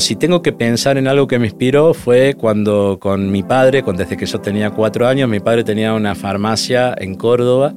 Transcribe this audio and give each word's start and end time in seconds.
Si 0.00 0.16
tengo 0.16 0.40
que 0.40 0.52
pensar 0.52 0.96
en 0.96 1.06
algo 1.06 1.26
que 1.26 1.38
me 1.38 1.46
inspiró 1.46 1.92
fue 1.92 2.32
cuando 2.32 2.98
con 2.98 3.30
mi 3.30 3.42
padre, 3.42 3.84
desde 3.94 4.16
que 4.16 4.24
yo 4.24 4.40
tenía 4.40 4.70
cuatro 4.70 5.06
años, 5.06 5.28
mi 5.28 5.40
padre 5.40 5.62
tenía 5.62 5.92
una 5.92 6.14
farmacia 6.14 6.94
en 6.98 7.16
Córdoba, 7.16 7.74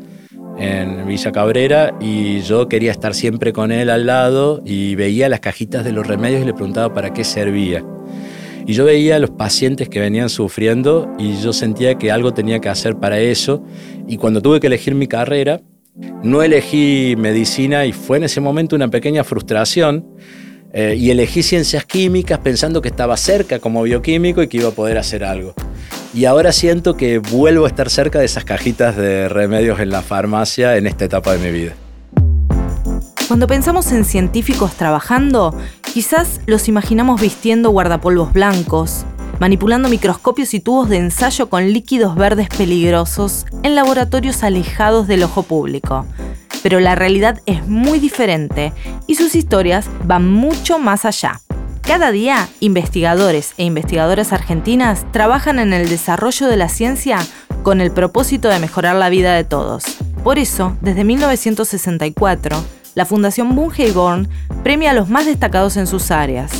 en 0.57 1.05
Villa 1.05 1.33
Cabrera, 1.33 1.93
y 1.99 2.39
yo 2.39 2.69
quería 2.69 2.91
estar 2.91 3.13
siempre 3.13 3.51
con 3.51 3.73
él 3.73 3.89
al 3.89 4.05
lado 4.05 4.61
y 4.63 4.95
veía 4.95 5.27
las 5.27 5.41
cajitas 5.41 5.83
de 5.83 5.91
los 5.91 6.07
remedios 6.07 6.41
y 6.41 6.45
le 6.45 6.53
preguntaba 6.53 6.93
para 6.93 7.11
qué 7.11 7.25
servía. 7.25 7.83
Y 8.65 8.71
yo 8.71 8.85
veía 8.85 9.19
los 9.19 9.31
pacientes 9.31 9.89
que 9.89 9.99
venían 9.99 10.29
sufriendo 10.29 11.13
y 11.19 11.35
yo 11.41 11.51
sentía 11.51 11.95
que 11.95 12.09
algo 12.09 12.33
tenía 12.33 12.59
que 12.59 12.69
hacer 12.69 12.95
para 12.95 13.19
eso. 13.19 13.61
Y 14.07 14.15
cuando 14.15 14.41
tuve 14.41 14.61
que 14.61 14.67
elegir 14.67 14.95
mi 14.95 15.07
carrera, 15.07 15.59
no 16.23 16.41
elegí 16.41 17.15
medicina 17.17 17.85
y 17.85 17.91
fue 17.91 18.15
en 18.15 18.23
ese 18.23 18.39
momento 18.39 18.77
una 18.77 18.87
pequeña 18.87 19.25
frustración. 19.25 20.05
Eh, 20.75 20.95
y 20.97 21.11
elegí 21.11 21.43
ciencias 21.43 21.85
químicas 21.85 22.39
pensando 22.39 22.81
que 22.81 22.87
estaba 22.87 23.15
cerca 23.15 23.59
como 23.59 23.83
bioquímico 23.83 24.41
y 24.41 24.47
que 24.47 24.57
iba 24.57 24.69
a 24.69 24.71
poder 24.71 24.97
hacer 24.97 25.23
algo. 25.23 25.53
Y 26.15 26.25
ahora 26.25 26.51
siento 26.51 26.97
que 26.97 27.19
vuelvo 27.19 27.65
a 27.65 27.67
estar 27.67 27.91
cerca 27.91 28.17
de 28.17 28.25
esas 28.25 28.43
cajitas 28.43 28.97
de 28.97 29.29
remedios 29.29 29.79
en 29.79 29.91
la 29.91 30.01
farmacia 30.01 30.75
en 30.75 30.87
esta 30.87 31.05
etapa 31.05 31.33
de 31.33 31.39
mi 31.39 31.51
vida. 31.51 31.73
Cuando 33.27 33.45
pensamos 33.45 33.91
en 33.91 34.03
científicos 34.03 34.73
trabajando, 34.73 35.55
quizás 35.93 36.41
los 36.47 36.67
imaginamos 36.67 37.21
vistiendo 37.21 37.69
guardapolvos 37.69 38.33
blancos, 38.33 39.05
manipulando 39.39 39.89
microscopios 39.89 40.55
y 40.55 40.59
tubos 40.59 40.89
de 40.89 40.97
ensayo 40.97 41.49
con 41.49 41.71
líquidos 41.71 42.15
verdes 42.15 42.49
peligrosos 42.49 43.45
en 43.61 43.75
laboratorios 43.75 44.43
alejados 44.43 45.07
del 45.07 45.23
ojo 45.23 45.43
público. 45.43 46.05
Pero 46.63 46.79
la 46.79 46.95
realidad 46.95 47.41
es 47.45 47.67
muy 47.67 47.99
diferente 47.99 48.73
y 49.05 49.15
sus 49.15 49.35
historias 49.35 49.87
van 50.05 50.31
mucho 50.31 50.79
más 50.79 51.05
allá. 51.05 51.41
Cada 51.81 52.11
día, 52.11 52.47
investigadores 52.61 53.53
e 53.57 53.65
investigadoras 53.65 54.31
argentinas 54.31 55.05
trabajan 55.11 55.59
en 55.59 55.73
el 55.73 55.89
desarrollo 55.89 56.47
de 56.47 56.55
la 56.55 56.69
ciencia 56.69 57.19
con 57.61 57.81
el 57.81 57.91
propósito 57.91 58.47
de 58.47 58.59
mejorar 58.59 58.95
la 58.95 59.09
vida 59.09 59.33
de 59.35 59.43
todos. 59.43 59.83
Por 60.23 60.39
eso, 60.39 60.77
desde 60.79 61.03
1964, 61.03 62.63
la 62.95 63.05
Fundación 63.05 63.53
Born 63.53 64.29
premia 64.63 64.91
a 64.91 64.93
los 64.93 65.09
más 65.09 65.25
destacados 65.25 65.75
en 65.75 65.85
sus 65.85 66.09
áreas. 66.09 66.51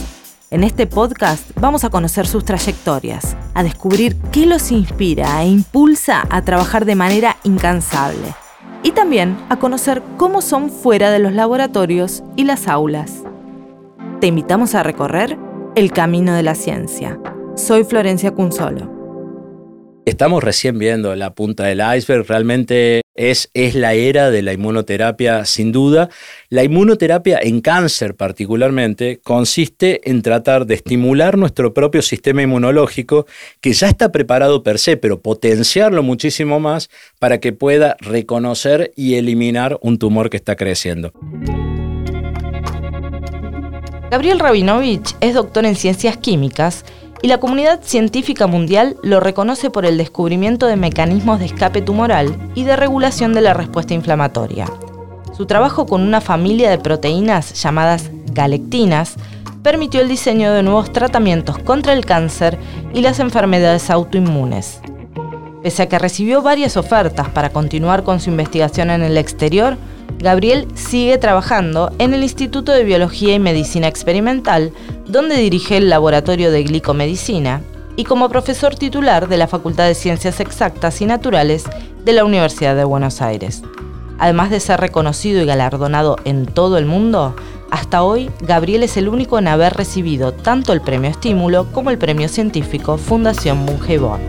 En 0.52 0.66
este 0.66 0.88
podcast 0.88 1.50
vamos 1.56 1.86
a 1.86 1.90
conocer 1.90 2.28
sus 2.28 2.44
trayectorias, 2.44 3.38
a 3.54 3.64
descubrir 3.64 4.18
qué 4.34 4.46
los 4.46 4.72
inspira 4.72 5.42
e 5.42 5.48
impulsa 5.48 6.28
a 6.30 6.42
trabajar 6.42 6.84
de 6.84 6.96
manera 6.96 7.38
incansable 7.44 8.43
y 8.84 8.92
también 8.92 9.38
a 9.50 9.58
conocer 9.58 10.04
cómo 10.18 10.42
son 10.42 10.70
fuera 10.70 11.10
de 11.10 11.20
los 11.20 11.34
laboratorios 11.34 12.24
y 12.36 12.44
las 12.44 12.68
aulas. 12.68 13.24
Te 14.20 14.28
invitamos 14.28 14.76
a 14.76 14.84
recorrer 14.84 15.40
el 15.76 15.92
camino 15.92 16.34
de 16.34 16.44
la 16.44 16.54
ciencia. 16.54 17.20
Soy 17.56 17.84
Florencia 17.84 18.32
Cunzolo. 18.32 18.93
Estamos 20.06 20.44
recién 20.44 20.78
viendo 20.80 21.16
la 21.16 21.34
punta 21.34 21.64
del 21.64 21.82
iceberg, 21.96 22.26
realmente 22.28 23.04
es, 23.16 23.50
es, 23.54 23.74
la 23.74 23.94
era 23.94 24.32
de 24.32 24.42
la 24.42 24.52
inmunoterapia 24.52 25.46
sin 25.46 25.72
duda. 25.72 26.10
La 26.50 26.66
inmunoterapia 26.66 27.40
en 27.42 27.62
cáncer 27.62 28.16
particularmente 28.16 29.22
consiste 29.24 30.10
en 30.10 30.22
tratar 30.22 30.66
de 30.66 30.76
estimular 30.76 31.38
nuestro 31.38 31.74
propio 31.74 32.02
sistema 32.02 32.42
inmunológico 32.42 33.28
que 33.62 33.72
ya 33.72 33.88
está 33.88 34.12
preparado 34.12 34.62
per 34.62 34.78
se, 34.78 34.98
pero 34.98 35.22
potenciarlo 35.22 36.04
muchísimo 36.04 36.60
más 36.60 36.90
para 37.18 37.40
que 37.40 37.54
pueda 37.54 37.96
reconocer 38.02 38.92
y 38.98 39.16
eliminar 39.16 39.80
un 39.82 40.00
tumor 40.00 40.30
que 40.30 40.36
está 40.36 40.58
creciendo. 40.58 41.14
Gabriel 44.12 44.40
Rabinovich 44.40 45.16
es 45.22 45.34
doctor 45.34 45.66
en 45.66 45.76
ciencias 45.76 46.18
químicas 46.18 46.84
y 47.24 47.28
la 47.30 47.40
comunidad 47.40 47.80
científica 47.82 48.48
mundial 48.48 48.98
lo 49.02 49.22
reconoce 49.22 49.70
por 49.70 49.86
el 49.86 49.98
descubrimiento 49.98 50.68
de 50.68 50.76
mecanismos 50.76 51.40
de 51.40 51.46
escape 51.46 51.82
tumoral 51.82 52.52
y 52.54 52.66
de 52.66 52.76
regulación 52.76 53.34
de 53.34 53.40
la 53.40 53.54
respuesta 53.54 53.94
inflamatoria. 53.94 54.68
Su 55.32 55.46
trabajo 55.46 55.86
con 55.86 56.02
una 56.02 56.20
familia 56.20 56.70
de 56.70 56.80
proteínas 56.80 57.54
llamadas 57.54 58.12
galectinas 58.34 59.16
permitió 59.64 60.02
el 60.02 60.10
diseño 60.10 60.52
de 60.52 60.64
nuevos 60.64 60.92
tratamientos 60.92 61.60
contra 61.60 61.94
el 61.94 62.06
cáncer 62.06 62.60
y 62.94 63.00
las 63.00 63.22
enfermedades 63.22 63.90
autoinmunes. 63.90 64.82
Pese 65.64 65.84
a 65.84 65.88
que 65.88 66.00
recibió 66.00 66.42
varias 66.42 66.76
ofertas 66.76 67.30
para 67.30 67.52
continuar 67.52 68.04
con 68.04 68.20
su 68.20 68.32
investigación 68.32 68.90
en 68.90 69.02
el 69.02 69.18
exterior, 69.18 69.78
Gabriel 70.20 70.68
sigue 70.76 71.18
trabajando 71.18 71.92
en 72.00 72.14
el 72.14 72.24
Instituto 72.24 72.72
de 72.72 72.84
Biología 72.84 73.36
y 73.36 73.40
Medicina 73.40 73.88
Experimental, 73.88 74.72
donde 75.06 75.36
dirige 75.36 75.78
el 75.78 75.90
Laboratorio 75.90 76.52
de 76.52 76.64
Glicomedicina, 76.64 77.62
y 77.96 78.06
como 78.06 78.30
profesor 78.30 78.76
titular 78.76 79.28
de 79.28 79.38
la 79.38 79.48
Facultad 79.48 79.88
de 79.88 79.96
Ciencias 79.96 80.40
Exactas 80.40 81.02
y 81.02 81.06
Naturales 81.06 81.66
de 82.04 82.14
la 82.14 82.26
Universidad 82.26 82.76
de 82.76 82.84
Buenos 82.84 83.22
Aires. 83.22 83.62
Además 84.18 84.50
de 84.50 84.60
ser 84.60 84.80
reconocido 84.80 85.42
y 85.42 85.46
galardonado 85.46 86.18
en 86.24 86.46
todo 86.46 86.78
el 86.78 86.86
mundo, 86.86 87.36
hasta 87.72 88.04
hoy 88.04 88.30
Gabriel 88.42 88.84
es 88.84 88.98
el 88.98 89.10
único 89.10 89.40
en 89.40 89.48
haber 89.48 89.74
recibido 89.74 90.32
tanto 90.32 90.74
el 90.74 90.82
premio 90.82 91.10
Estímulo 91.10 91.72
como 91.72 91.90
el 91.90 91.98
premio 91.98 92.30
científico 92.30 92.98
Fundación 92.98 93.66
Bungeborn. 93.66 94.22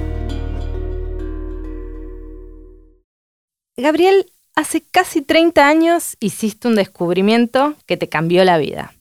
Gabriel 3.77 4.27
hace 4.54 4.82
casi 4.82 5.22
30 5.22 5.66
años 5.66 6.16
hiciste 6.20 6.69
un 6.69 6.76
descubrimiento 6.76 7.75
que 7.87 7.97
te 7.97 8.09
cambió 8.09 8.44
la 8.44 8.59
vida. 8.59 8.94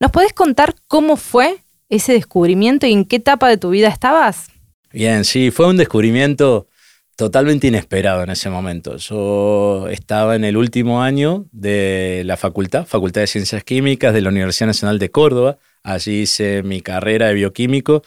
¿Nos 0.00 0.10
podés 0.10 0.32
contar 0.32 0.74
cómo 0.86 1.16
fue 1.16 1.58
ese 1.88 2.12
descubrimiento 2.12 2.86
y 2.86 2.92
en 2.92 3.04
qué 3.04 3.16
etapa 3.16 3.48
de 3.48 3.56
tu 3.56 3.70
vida 3.70 3.88
estabas? 3.88 4.48
Bien, 4.92 5.24
sí, 5.24 5.50
fue 5.50 5.66
un 5.66 5.76
descubrimiento 5.76 6.68
totalmente 7.16 7.66
inesperado 7.66 8.22
en 8.22 8.30
ese 8.30 8.48
momento. 8.48 8.96
Yo 8.96 9.88
estaba 9.88 10.36
en 10.36 10.44
el 10.44 10.56
último 10.56 11.02
año 11.02 11.46
de 11.50 12.22
la 12.24 12.36
facultad, 12.36 12.86
Facultad 12.86 13.22
de 13.22 13.26
Ciencias 13.26 13.64
Químicas 13.64 14.14
de 14.14 14.20
la 14.20 14.28
Universidad 14.28 14.68
Nacional 14.68 14.98
de 15.00 15.10
Córdoba. 15.10 15.58
Allí 15.82 16.22
hice 16.22 16.62
mi 16.62 16.80
carrera 16.80 17.26
de 17.26 17.34
bioquímico 17.34 18.02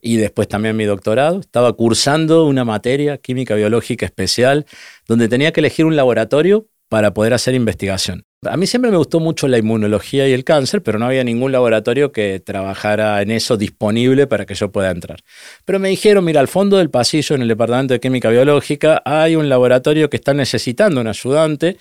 y 0.00 0.16
después 0.16 0.48
también 0.48 0.76
mi 0.76 0.84
doctorado. 0.84 1.40
Estaba 1.40 1.72
cursando 1.72 2.46
una 2.46 2.64
materia, 2.64 3.18
química 3.18 3.54
biológica 3.54 4.06
especial, 4.06 4.66
donde 5.06 5.28
tenía 5.28 5.52
que 5.52 5.60
elegir 5.60 5.84
un 5.84 5.96
laboratorio 5.96 6.66
para 6.88 7.14
poder 7.14 7.34
hacer 7.34 7.54
investigación. 7.54 8.24
A 8.42 8.56
mí 8.56 8.66
siempre 8.66 8.90
me 8.90 8.96
gustó 8.96 9.20
mucho 9.20 9.46
la 9.46 9.58
inmunología 9.58 10.26
y 10.26 10.32
el 10.32 10.44
cáncer, 10.44 10.82
pero 10.82 10.98
no 10.98 11.06
había 11.06 11.22
ningún 11.22 11.52
laboratorio 11.52 12.10
que 12.10 12.40
trabajara 12.40 13.20
en 13.22 13.30
eso 13.30 13.56
disponible 13.56 14.26
para 14.26 14.46
que 14.46 14.54
yo 14.54 14.72
pueda 14.72 14.90
entrar. 14.90 15.20
Pero 15.64 15.78
me 15.78 15.90
dijeron, 15.90 16.24
mira, 16.24 16.40
al 16.40 16.48
fondo 16.48 16.78
del 16.78 16.90
pasillo, 16.90 17.36
en 17.36 17.42
el 17.42 17.48
Departamento 17.48 17.94
de 17.94 18.00
Química 18.00 18.30
Biológica, 18.30 19.02
hay 19.04 19.36
un 19.36 19.48
laboratorio 19.48 20.10
que 20.10 20.16
está 20.16 20.34
necesitando 20.34 21.00
un 21.00 21.06
ayudante 21.06 21.76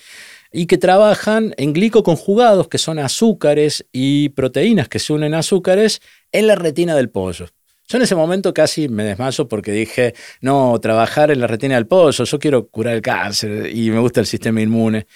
y 0.52 0.66
que 0.66 0.78
trabajan 0.78 1.54
en 1.58 1.74
glicoconjugados, 1.74 2.68
que 2.68 2.78
son 2.78 3.00
azúcares 3.00 3.86
y 3.92 4.30
proteínas 4.30 4.90
que 4.90 5.00
se 5.00 5.14
unen 5.14 5.34
a 5.34 5.40
azúcares, 5.40 6.02
en 6.32 6.46
la 6.46 6.56
retina 6.56 6.96
del 6.96 7.10
pollo. 7.10 7.48
Yo 7.90 7.98
en 7.98 8.04
ese 8.04 8.16
momento 8.16 8.54
casi 8.54 8.88
me 8.88 9.04
desmayo 9.04 9.48
porque 9.48 9.72
dije, 9.72 10.14
no, 10.42 10.80
trabajar 10.80 11.32
en 11.32 11.40
la 11.40 11.48
retina 11.48 11.74
del 11.74 11.88
pollo, 11.88 12.24
yo 12.24 12.40
quiero 12.40 12.68
curar 12.68 12.94
el 12.94 13.02
cáncer 13.02 13.76
y 13.76 13.90
me 13.90 13.98
gusta 13.98 14.20
el 14.20 14.28
sistema 14.28 14.62
inmune. 14.62 15.08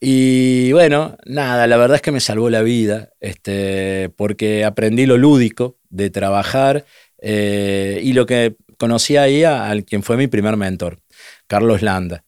Y 0.00 0.70
bueno, 0.70 1.16
nada, 1.26 1.66
la 1.66 1.76
verdad 1.76 1.96
es 1.96 2.02
que 2.02 2.12
me 2.12 2.20
salvó 2.20 2.48
la 2.48 2.62
vida, 2.62 3.10
este, 3.18 4.08
porque 4.16 4.64
aprendí 4.64 5.04
lo 5.04 5.16
lúdico 5.18 5.78
de 5.90 6.10
trabajar 6.10 6.84
eh, 7.18 8.00
y 8.04 8.12
lo 8.12 8.24
que 8.24 8.54
conocí 8.78 9.16
ahí 9.16 9.42
a, 9.42 9.74
quien 9.84 10.04
fue 10.04 10.16
mi 10.16 10.28
primer 10.28 10.56
mentor, 10.56 11.00
Carlos 11.48 11.82
Landa. 11.82 12.22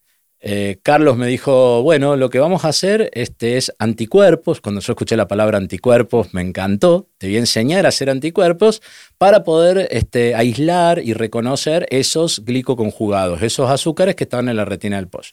Eh, 0.47 0.77
Carlos 0.82 1.16
me 1.16 1.27
dijo, 1.27 1.82
bueno, 1.82 2.16
lo 2.16 2.28
que 2.28 2.38
vamos 2.38 2.66
a 2.66 2.69
hacer 2.69 3.09
este, 3.15 3.56
es 3.56 3.72
anticuerpos. 3.78 4.60
Cuando 4.60 4.82
yo 4.82 4.93
escuché 4.93 5.16
la 5.16 5.27
palabra 5.27 5.56
anticuerpos 5.56 6.34
me 6.34 6.43
encantó. 6.43 7.09
Te 7.16 7.28
voy 7.28 7.36
a 7.36 7.39
enseñar 7.39 7.86
a 7.86 7.89
hacer 7.89 8.10
anticuerpos 8.10 8.83
para 9.16 9.42
poder 9.42 9.89
este, 9.91 10.34
aislar 10.34 10.98
y 10.98 11.15
reconocer 11.15 11.86
esos 11.89 12.45
glicoconjugados, 12.45 13.41
esos 13.41 13.71
azúcares 13.71 14.16
que 14.16 14.24
estaban 14.24 14.51
en 14.51 14.59
la 14.59 14.66
retina 14.66 14.97
del 14.97 15.09
pollo. 15.09 15.30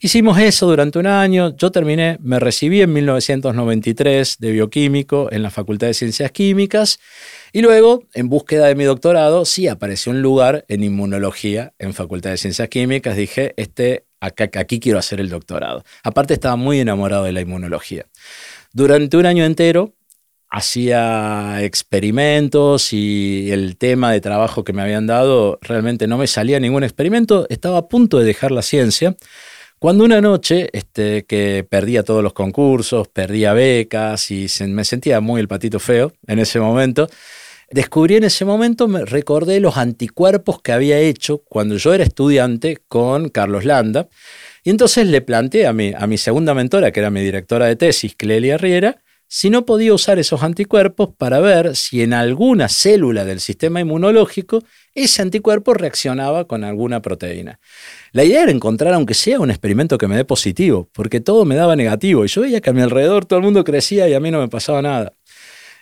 Hicimos 0.00 0.38
eso 0.38 0.66
durante 0.66 0.98
un 0.98 1.06
año. 1.06 1.56
Yo 1.56 1.72
terminé, 1.72 2.18
me 2.20 2.38
recibí 2.38 2.82
en 2.82 2.92
1993 2.92 4.36
de 4.38 4.50
bioquímico 4.50 5.32
en 5.32 5.42
la 5.42 5.50
Facultad 5.50 5.86
de 5.86 5.94
Ciencias 5.94 6.30
Químicas. 6.30 7.00
Y 7.52 7.62
luego, 7.62 8.04
en 8.12 8.28
búsqueda 8.28 8.66
de 8.66 8.74
mi 8.74 8.84
doctorado, 8.84 9.46
sí 9.46 9.66
apareció 9.66 10.12
un 10.12 10.20
lugar 10.20 10.66
en 10.68 10.84
inmunología 10.84 11.72
en 11.78 11.94
Facultad 11.94 12.28
de 12.32 12.36
Ciencias 12.36 12.68
Químicas. 12.68 13.16
Dije, 13.16 13.54
este 13.56 14.11
aquí 14.22 14.80
quiero 14.80 14.98
hacer 14.98 15.20
el 15.20 15.28
doctorado. 15.28 15.84
Aparte 16.02 16.34
estaba 16.34 16.56
muy 16.56 16.80
enamorado 16.80 17.24
de 17.24 17.32
la 17.32 17.40
inmunología. 17.40 18.06
Durante 18.72 19.16
un 19.16 19.26
año 19.26 19.44
entero 19.44 19.94
hacía 20.48 21.62
experimentos 21.62 22.92
y 22.92 23.50
el 23.50 23.76
tema 23.78 24.12
de 24.12 24.20
trabajo 24.20 24.64
que 24.64 24.74
me 24.74 24.82
habían 24.82 25.06
dado 25.06 25.58
realmente 25.62 26.06
no 26.06 26.18
me 26.18 26.26
salía 26.26 26.60
ningún 26.60 26.84
experimento. 26.84 27.46
Estaba 27.48 27.78
a 27.78 27.88
punto 27.88 28.18
de 28.18 28.26
dejar 28.26 28.50
la 28.52 28.62
ciencia 28.62 29.16
Cuando 29.82 30.04
una 30.04 30.20
noche 30.20 30.68
este, 30.72 31.24
que 31.24 31.66
perdía 31.68 32.04
todos 32.04 32.22
los 32.22 32.34
concursos, 32.34 33.08
perdía 33.08 33.52
becas 33.52 34.30
y 34.30 34.46
me 34.68 34.84
sentía 34.84 35.20
muy 35.20 35.40
el 35.40 35.48
patito 35.48 35.80
feo 35.80 36.12
en 36.28 36.38
ese 36.38 36.60
momento, 36.60 37.08
descubrí 37.72 38.16
en 38.16 38.24
ese 38.24 38.44
momento, 38.44 38.88
me 38.88 39.04
recordé 39.04 39.60
los 39.60 39.76
anticuerpos 39.76 40.60
que 40.62 40.72
había 40.72 40.98
hecho 40.98 41.38
cuando 41.38 41.76
yo 41.76 41.92
era 41.94 42.04
estudiante 42.04 42.78
con 42.88 43.28
Carlos 43.28 43.64
Landa. 43.64 44.08
Y 44.64 44.70
entonces 44.70 45.06
le 45.08 45.20
planteé 45.20 45.66
a 45.66 45.72
mi, 45.72 45.92
a 45.96 46.06
mi 46.06 46.18
segunda 46.18 46.54
mentora, 46.54 46.92
que 46.92 47.00
era 47.00 47.10
mi 47.10 47.22
directora 47.22 47.66
de 47.66 47.76
tesis, 47.76 48.14
Clelia 48.16 48.56
Riera, 48.58 49.02
si 49.34 49.48
no 49.48 49.64
podía 49.64 49.94
usar 49.94 50.18
esos 50.18 50.42
anticuerpos 50.42 51.08
para 51.16 51.40
ver 51.40 51.74
si 51.74 52.02
en 52.02 52.12
alguna 52.12 52.68
célula 52.68 53.24
del 53.24 53.40
sistema 53.40 53.80
inmunológico 53.80 54.62
ese 54.94 55.22
anticuerpo 55.22 55.72
reaccionaba 55.72 56.46
con 56.46 56.64
alguna 56.64 57.00
proteína. 57.00 57.58
La 58.12 58.24
idea 58.24 58.42
era 58.42 58.52
encontrar, 58.52 58.92
aunque 58.92 59.14
sea 59.14 59.40
un 59.40 59.48
experimento 59.48 59.96
que 59.96 60.06
me 60.06 60.16
dé 60.16 60.26
positivo, 60.26 60.90
porque 60.92 61.22
todo 61.22 61.46
me 61.46 61.54
daba 61.54 61.76
negativo 61.76 62.26
y 62.26 62.28
yo 62.28 62.42
veía 62.42 62.60
que 62.60 62.68
a 62.68 62.72
mi 62.74 62.82
alrededor 62.82 63.24
todo 63.24 63.38
el 63.38 63.44
mundo 63.46 63.64
crecía 63.64 64.06
y 64.06 64.12
a 64.12 64.20
mí 64.20 64.30
no 64.30 64.38
me 64.38 64.48
pasaba 64.48 64.82
nada. 64.82 65.14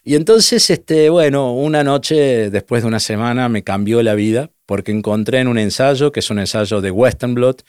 Y 0.02 0.14
entonces, 0.14 0.70
este, 0.70 1.11
bueno, 1.11 1.52
una 1.52 1.85
noche 1.85 2.50
después 2.50 2.82
de 2.82 2.88
una 2.88 3.00
semana 3.00 3.49
me 3.49 3.62
cambió 3.62 4.02
la 4.02 4.14
vida 4.14 4.50
porque 4.67 4.93
encontré 4.93 5.41
en 5.41 5.49
un 5.49 5.58
ensayo, 5.58 6.12
que 6.12 6.20
es 6.20 6.31
un 6.31 6.38
ensayo 6.38 6.81
de 6.81 6.91
Western 6.91 7.35
Blot, 7.35 7.64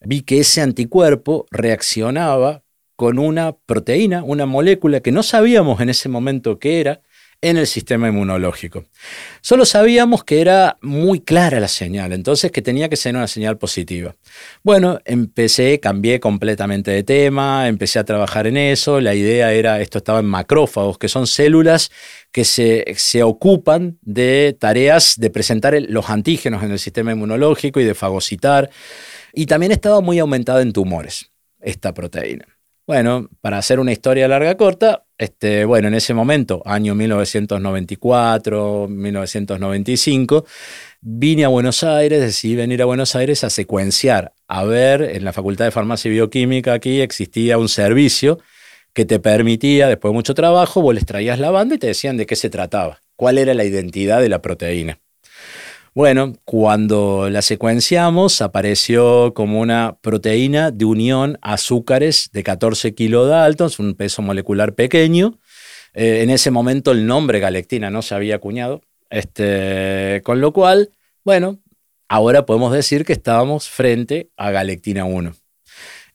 vi 0.00 0.22
que 0.22 0.40
ese 0.40 0.60
anticuerpo 0.60 1.46
reaccionaba 1.50 2.62
con 2.96 3.18
una 3.18 3.56
proteína, 3.56 4.22
una 4.22 4.46
molécula 4.46 5.00
que 5.00 5.12
no 5.12 5.22
sabíamos 5.22 5.80
en 5.80 5.88
ese 5.88 6.08
momento 6.08 6.58
qué 6.58 6.80
era 6.80 7.02
en 7.40 7.56
el 7.56 7.66
sistema 7.66 8.08
inmunológico. 8.08 8.84
Solo 9.40 9.64
sabíamos 9.64 10.24
que 10.24 10.40
era 10.40 10.78
muy 10.80 11.20
clara 11.20 11.60
la 11.60 11.68
señal, 11.68 12.12
entonces 12.12 12.50
que 12.50 12.62
tenía 12.62 12.88
que 12.88 12.96
ser 12.96 13.14
una 13.14 13.26
señal 13.26 13.58
positiva. 13.58 14.16
Bueno, 14.62 14.98
empecé, 15.04 15.80
cambié 15.80 16.20
completamente 16.20 16.90
de 16.90 17.02
tema, 17.02 17.68
empecé 17.68 17.98
a 17.98 18.04
trabajar 18.04 18.46
en 18.46 18.56
eso, 18.56 19.00
la 19.00 19.14
idea 19.14 19.52
era, 19.52 19.80
esto 19.80 19.98
estaba 19.98 20.20
en 20.20 20.26
macrófagos, 20.26 20.98
que 20.98 21.08
son 21.08 21.26
células 21.26 21.90
que 22.32 22.44
se, 22.44 22.84
se 22.96 23.22
ocupan 23.22 23.98
de 24.02 24.56
tareas 24.58 25.14
de 25.18 25.30
presentar 25.30 25.76
los 25.88 26.10
antígenos 26.10 26.62
en 26.62 26.72
el 26.72 26.78
sistema 26.78 27.12
inmunológico 27.12 27.80
y 27.80 27.84
de 27.84 27.94
fagocitar, 27.94 28.70
y 29.32 29.46
también 29.46 29.72
estaba 29.72 30.00
muy 30.00 30.18
aumentada 30.18 30.62
en 30.62 30.72
tumores 30.72 31.30
esta 31.60 31.94
proteína. 31.94 32.53
Bueno, 32.86 33.30
para 33.40 33.56
hacer 33.56 33.80
una 33.80 33.92
historia 33.92 34.28
larga 34.28 34.58
corta, 34.58 35.06
este, 35.16 35.64
bueno, 35.64 35.88
en 35.88 35.94
ese 35.94 36.12
momento, 36.12 36.60
año 36.66 36.94
1994, 36.94 38.88
1995, 38.90 40.44
vine 41.00 41.46
a 41.46 41.48
Buenos 41.48 41.82
Aires, 41.82 42.20
decidí 42.20 42.56
venir 42.56 42.82
a 42.82 42.84
Buenos 42.84 43.16
Aires 43.16 43.42
a 43.42 43.48
secuenciar, 43.48 44.34
a 44.48 44.64
ver, 44.64 45.00
en 45.00 45.24
la 45.24 45.32
Facultad 45.32 45.64
de 45.64 45.70
Farmacia 45.70 46.10
y 46.10 46.12
Bioquímica 46.12 46.74
aquí 46.74 47.00
existía 47.00 47.56
un 47.56 47.70
servicio 47.70 48.38
que 48.92 49.06
te 49.06 49.18
permitía, 49.18 49.88
después 49.88 50.10
de 50.12 50.16
mucho 50.16 50.34
trabajo, 50.34 50.82
vos 50.82 50.94
les 50.94 51.06
traías 51.06 51.38
la 51.38 51.50
banda 51.50 51.76
y 51.76 51.78
te 51.78 51.86
decían 51.86 52.18
de 52.18 52.26
qué 52.26 52.36
se 52.36 52.50
trataba, 52.50 53.00
cuál 53.16 53.38
era 53.38 53.54
la 53.54 53.64
identidad 53.64 54.20
de 54.20 54.28
la 54.28 54.42
proteína. 54.42 55.00
Bueno, 55.94 56.32
cuando 56.44 57.30
la 57.30 57.40
secuenciamos 57.40 58.42
apareció 58.42 59.32
como 59.32 59.60
una 59.60 59.96
proteína 60.00 60.72
de 60.72 60.84
unión 60.84 61.38
azúcares 61.40 62.30
de 62.32 62.42
14 62.42 62.96
kilodaltons, 62.96 63.78
un 63.78 63.94
peso 63.94 64.20
molecular 64.20 64.74
pequeño. 64.74 65.38
Eh, 65.92 66.22
en 66.22 66.30
ese 66.30 66.50
momento 66.50 66.90
el 66.90 67.06
nombre 67.06 67.38
galectina 67.38 67.90
no 67.90 68.02
se 68.02 68.16
había 68.16 68.34
acuñado, 68.34 68.82
este, 69.08 70.20
con 70.24 70.40
lo 70.40 70.52
cual, 70.52 70.90
bueno, 71.24 71.60
ahora 72.08 72.44
podemos 72.44 72.72
decir 72.72 73.04
que 73.04 73.12
estábamos 73.12 73.68
frente 73.68 74.30
a 74.36 74.50
galectina 74.50 75.04
1 75.04 75.43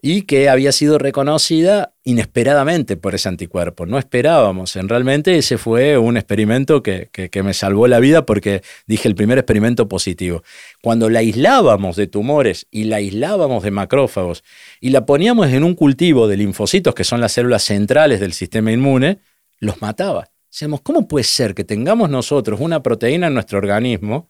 y 0.02 0.22
que 0.22 0.48
había 0.48 0.72
sido 0.72 0.98
reconocida 0.98 1.94
inesperadamente 2.06 2.96
por 2.96 3.16
ese 3.16 3.28
anticuerpo. 3.28 3.86
No 3.86 4.00
esperábamos, 4.00 4.76
en 4.78 4.88
realmente 4.88 5.38
ese 5.38 5.58
fue 5.58 5.98
un 5.98 6.16
experimento 6.16 6.82
que, 6.82 7.10
me 7.44 7.54
salvó 7.54 7.88
la 7.88 8.00
vida 8.00 8.26
porque 8.26 8.62
dije 8.88 9.08
el 9.08 9.16
primer 9.16 9.38
experimento 9.38 9.90
positivo. 9.90 10.44
Cuando 10.82 11.10
la 11.10 11.20
aislábamos 11.20 11.98
de 11.98 12.08
tumores 12.08 12.68
y 12.72 12.86
la 12.86 12.98
aislábamos 12.98 13.64
de 13.64 13.72
macrófagos 13.72 14.44
y 14.80 14.92
la 14.92 15.06
poníamos 15.06 15.50
en 15.50 15.64
un 15.64 15.76
cultivo 15.76 16.28
de 16.28 16.38
linfocitos, 16.38 16.96
que 16.96 17.04
son 17.04 17.20
las 17.20 17.34
células 17.34 17.64
centrales 17.64 18.20
del 18.22 18.34
sistema 18.34 18.72
inmune, 18.72 19.20
los 19.60 19.82
mataba. 19.82 20.30
Decíamos, 20.50 20.82
¿cómo 20.82 21.08
puede 21.08 21.26
ser 21.26 21.54
que 21.54 21.64
tengamos 21.64 22.10
nosotros 22.10 22.60
una 22.62 22.82
proteína 22.82 23.28
en 23.28 23.34
nuestro 23.34 23.58
organismo 23.58 24.30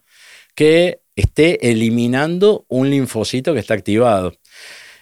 que 0.56 1.02
esté 1.16 1.70
eliminando 1.70 2.66
un 2.68 2.90
linfocito 2.90 3.54
que 3.54 3.60
está 3.60 3.76
activado? 3.76 4.34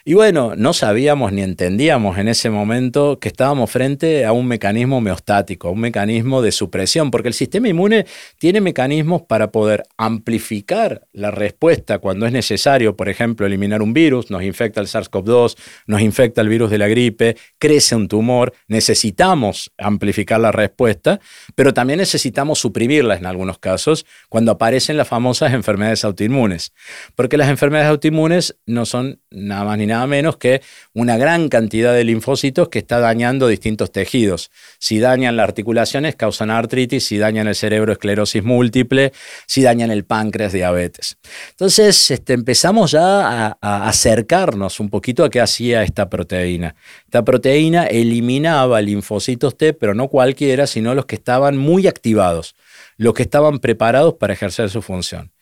Y 0.08 0.14
bueno, 0.14 0.54
no 0.56 0.72
sabíamos 0.72 1.34
ni 1.34 1.42
entendíamos 1.42 2.16
en 2.16 2.28
ese 2.28 2.48
momento 2.48 3.18
que 3.20 3.28
estábamos 3.28 3.70
frente 3.70 4.24
a 4.24 4.32
un 4.32 4.46
mecanismo 4.46 4.96
homeostático, 4.96 5.70
un 5.70 5.80
mecanismo 5.80 6.40
de 6.40 6.50
supresión, 6.50 7.10
porque 7.10 7.28
el 7.28 7.34
sistema 7.34 7.68
inmune 7.68 8.06
tiene 8.38 8.62
mecanismos 8.62 9.20
para 9.20 9.52
poder 9.52 9.82
amplificar 9.98 11.06
la 11.12 11.30
respuesta 11.30 11.98
cuando 11.98 12.24
es 12.24 12.32
necesario, 12.32 12.96
por 12.96 13.10
ejemplo, 13.10 13.44
eliminar 13.44 13.82
un 13.82 13.92
virus, 13.92 14.30
nos 14.30 14.42
infecta 14.44 14.80
el 14.80 14.86
SARS-CoV-2, 14.86 15.58
nos 15.86 16.00
infecta 16.00 16.40
el 16.40 16.48
virus 16.48 16.70
de 16.70 16.78
la 16.78 16.88
gripe, 16.88 17.36
crece 17.58 17.94
un 17.94 18.08
tumor, 18.08 18.54
necesitamos 18.66 19.72
amplificar 19.76 20.40
la 20.40 20.52
respuesta, 20.52 21.20
pero 21.54 21.74
también 21.74 21.98
necesitamos 21.98 22.60
suprimirla 22.60 23.16
en 23.16 23.26
algunos 23.26 23.58
casos 23.58 24.06
cuando 24.30 24.52
aparecen 24.52 24.96
las 24.96 25.08
famosas 25.08 25.52
enfermedades 25.52 26.02
autoinmunes, 26.06 26.72
porque 27.14 27.36
las 27.36 27.50
enfermedades 27.50 27.90
autoinmunes 27.90 28.56
no 28.64 28.86
son 28.86 29.20
nada 29.30 29.64
más 29.64 29.76
ni 29.76 29.84
nada 29.84 29.97
menos 30.06 30.36
que 30.36 30.62
una 30.94 31.16
gran 31.16 31.48
cantidad 31.48 31.92
de 31.92 32.04
linfocitos 32.04 32.68
que 32.68 32.78
está 32.78 33.00
dañando 33.00 33.48
distintos 33.48 33.90
tejidos. 33.92 34.50
Si 34.78 34.98
dañan 34.98 35.36
las 35.36 35.44
articulaciones, 35.44 36.16
causan 36.16 36.50
artritis, 36.50 37.04
si 37.04 37.18
dañan 37.18 37.48
el 37.48 37.54
cerebro, 37.54 37.92
esclerosis 37.92 38.42
múltiple, 38.42 39.12
si 39.46 39.62
dañan 39.62 39.90
el 39.90 40.04
páncreas, 40.04 40.52
diabetes. 40.52 41.18
Entonces 41.50 42.10
este, 42.10 42.32
empezamos 42.34 42.92
ya 42.92 43.56
a, 43.60 43.88
acercarnos 43.88 44.80
un 44.80 44.90
poquito 44.90 45.24
a 45.24 45.30
qué 45.30 45.40
hacía 45.40 45.82
esta 45.82 46.08
proteína. 46.08 46.74
Esta 47.04 47.24
proteína 47.24 47.86
eliminaba 47.86 48.80
linfocitos 48.80 49.56
T, 49.56 49.72
pero 49.72 49.94
no 49.94 50.08
cualquiera, 50.08 50.66
sino 50.66 50.94
los 50.94 51.06
que 51.06 51.16
estaban 51.16 51.56
muy 51.56 51.86
activados, 51.86 52.54
los 52.96 53.14
que 53.14 53.22
estaban 53.22 53.58
preparados 53.58 54.14
para 54.14 54.32
ejercer 54.34 54.70
su 54.70 54.82
función. 54.82 55.32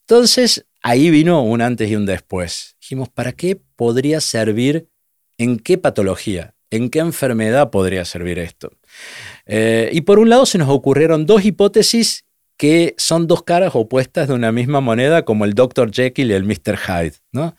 Entonces, 0.00 0.66
ahí 0.86 1.10
vino 1.10 1.42
un 1.42 1.62
antes 1.62 1.90
y 1.90 1.96
un 1.96 2.06
después. 2.06 2.76
Dijimos, 2.80 3.08
¿para 3.08 3.32
qué 3.32 3.60
podría 3.74 4.20
servir? 4.20 4.88
¿En 5.36 5.58
qué 5.58 5.78
patología? 5.78 6.54
¿En 6.70 6.90
qué 6.90 7.00
enfermedad 7.00 7.70
podría 7.70 8.04
servir 8.04 8.38
esto? 8.38 8.70
Eh, 9.46 9.90
y 9.92 10.02
por 10.02 10.20
un 10.20 10.30
lado 10.30 10.46
se 10.46 10.58
nos 10.58 10.68
ocurrieron 10.68 11.26
dos 11.26 11.44
hipótesis 11.44 12.24
que 12.56 12.94
son 12.98 13.26
dos 13.26 13.42
caras 13.42 13.72
opuestas 13.74 14.28
de 14.28 14.34
una 14.34 14.52
misma 14.52 14.80
moneda, 14.80 15.24
como 15.24 15.44
el 15.44 15.54
Dr. 15.54 15.90
Jekyll 15.92 16.30
y 16.30 16.34
el 16.34 16.44
Mr. 16.44 16.78
Hyde. 16.78 17.16
¿no? 17.32 17.56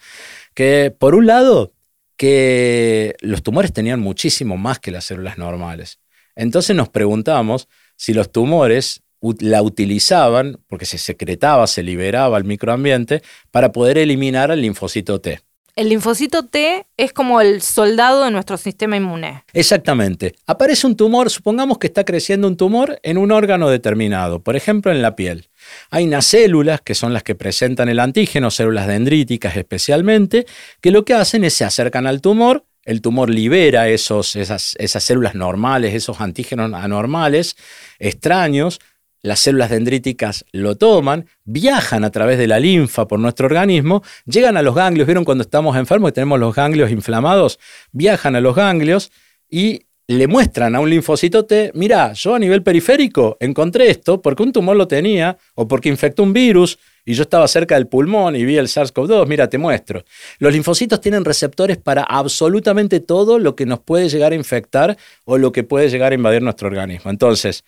Que 0.53 0.95
por 0.97 1.13
un 1.13 1.27
lado, 1.27 1.73
que 2.15 3.13
los 3.19 3.43
tumores 3.43 3.73
tenían 3.73 3.99
muchísimo 3.99 4.55
más 4.55 4.79
que 4.79 4.91
las 4.91 5.03
células 5.03 5.37
normales. 5.37 5.99
Entonces 6.35 6.77
nos 6.77 6.87
preguntamos 6.87 7.67
si 7.97 8.13
los 8.13 8.31
tumores 8.31 9.03
la 9.39 9.61
utilizaban, 9.61 10.59
porque 10.67 10.85
se 10.85 10.97
secretaba, 10.97 11.67
se 11.67 11.83
liberaba 11.83 12.37
al 12.37 12.43
microambiente, 12.43 13.21
para 13.51 13.71
poder 13.71 13.97
eliminar 13.97 14.51
al 14.51 14.61
linfocito 14.61 15.19
T. 15.19 15.39
El 15.77 15.89
linfocito 15.89 16.43
T 16.43 16.87
es 16.97 17.13
como 17.13 17.39
el 17.39 17.61
soldado 17.61 18.23
de 18.23 18.31
nuestro 18.31 18.57
sistema 18.57 18.97
inmune. 18.97 19.43
Exactamente. 19.53 20.33
Aparece 20.47 20.87
un 20.87 20.95
tumor, 20.95 21.29
supongamos 21.29 21.77
que 21.77 21.85
está 21.85 22.03
creciendo 22.03 22.47
un 22.47 22.57
tumor 22.57 22.99
en 23.03 23.19
un 23.19 23.31
órgano 23.31 23.69
determinado, 23.69 24.41
por 24.41 24.55
ejemplo 24.55 24.91
en 24.91 25.03
la 25.03 25.15
piel. 25.15 25.49
Hay 25.91 26.05
unas 26.05 26.25
células, 26.25 26.81
que 26.81 26.95
son 26.95 27.13
las 27.13 27.21
que 27.21 27.35
presentan 27.35 27.89
el 27.89 27.99
antígeno, 27.99 28.49
células 28.49 28.87
dendríticas 28.87 29.55
especialmente, 29.55 30.47
que 30.81 30.89
lo 30.89 31.05
que 31.05 31.13
hacen 31.13 31.43
es 31.43 31.53
se 31.53 31.63
acercan 31.63 32.07
al 32.07 32.21
tumor, 32.21 32.65
el 32.83 33.03
tumor 33.03 33.29
libera 33.29 33.87
esos, 33.87 34.35
esas, 34.35 34.73
esas 34.79 35.03
células 35.03 35.35
normales, 35.35 35.93
esos 35.93 36.21
antígenos 36.21 36.73
anormales, 36.73 37.55
extraños, 37.99 38.79
las 39.27 39.39
células 39.39 39.69
dendríticas 39.69 40.45
lo 40.51 40.75
toman, 40.75 41.27
viajan 41.43 42.03
a 42.03 42.09
través 42.09 42.37
de 42.37 42.47
la 42.47 42.59
linfa 42.59 43.07
por 43.07 43.19
nuestro 43.19 43.45
organismo, 43.45 44.03
llegan 44.25 44.57
a 44.57 44.61
los 44.61 44.73
ganglios, 44.73 45.05
¿vieron 45.05 45.25
cuando 45.25 45.43
estamos 45.43 45.77
enfermos 45.77 46.09
y 46.09 46.13
tenemos 46.13 46.39
los 46.39 46.55
ganglios 46.55 46.89
inflamados? 46.91 47.59
Viajan 47.91 48.35
a 48.35 48.41
los 48.41 48.55
ganglios 48.55 49.11
y 49.49 49.81
le 50.07 50.27
muestran 50.27 50.73
a 50.73 50.79
un 50.79 50.89
linfocito 50.89 51.43
T, 51.45 51.71
mira, 51.75 52.13
yo 52.13 52.35
a 52.35 52.39
nivel 52.39 52.63
periférico 52.63 53.35
encontré 53.41 53.89
esto 53.89 54.21
porque 54.21 54.41
un 54.41 54.53
tumor 54.53 54.77
lo 54.77 54.87
tenía 54.87 55.37
o 55.53 55.67
porque 55.67 55.89
infectó 55.89 56.23
un 56.23 56.31
virus 56.31 56.79
y 57.03 57.13
yo 57.13 57.23
estaba 57.23 57.45
cerca 57.49 57.75
del 57.75 57.87
pulmón 57.87 58.35
y 58.35 58.45
vi 58.45 58.57
el 58.57 58.67
SARS-CoV-2, 58.67 59.27
mira, 59.27 59.49
te 59.49 59.57
muestro. 59.57 60.03
Los 60.39 60.53
linfocitos 60.53 61.01
tienen 61.01 61.25
receptores 61.25 61.77
para 61.77 62.03
absolutamente 62.03 63.01
todo 63.01 63.37
lo 63.37 63.55
que 63.55 63.65
nos 63.65 63.79
puede 63.79 64.07
llegar 64.07 64.31
a 64.31 64.35
infectar 64.35 64.97
o 65.25 65.37
lo 65.37 65.51
que 65.51 65.63
puede 65.63 65.89
llegar 65.89 66.13
a 66.13 66.15
invadir 66.15 66.41
nuestro 66.41 66.67
organismo. 66.69 67.11
Entonces, 67.11 67.65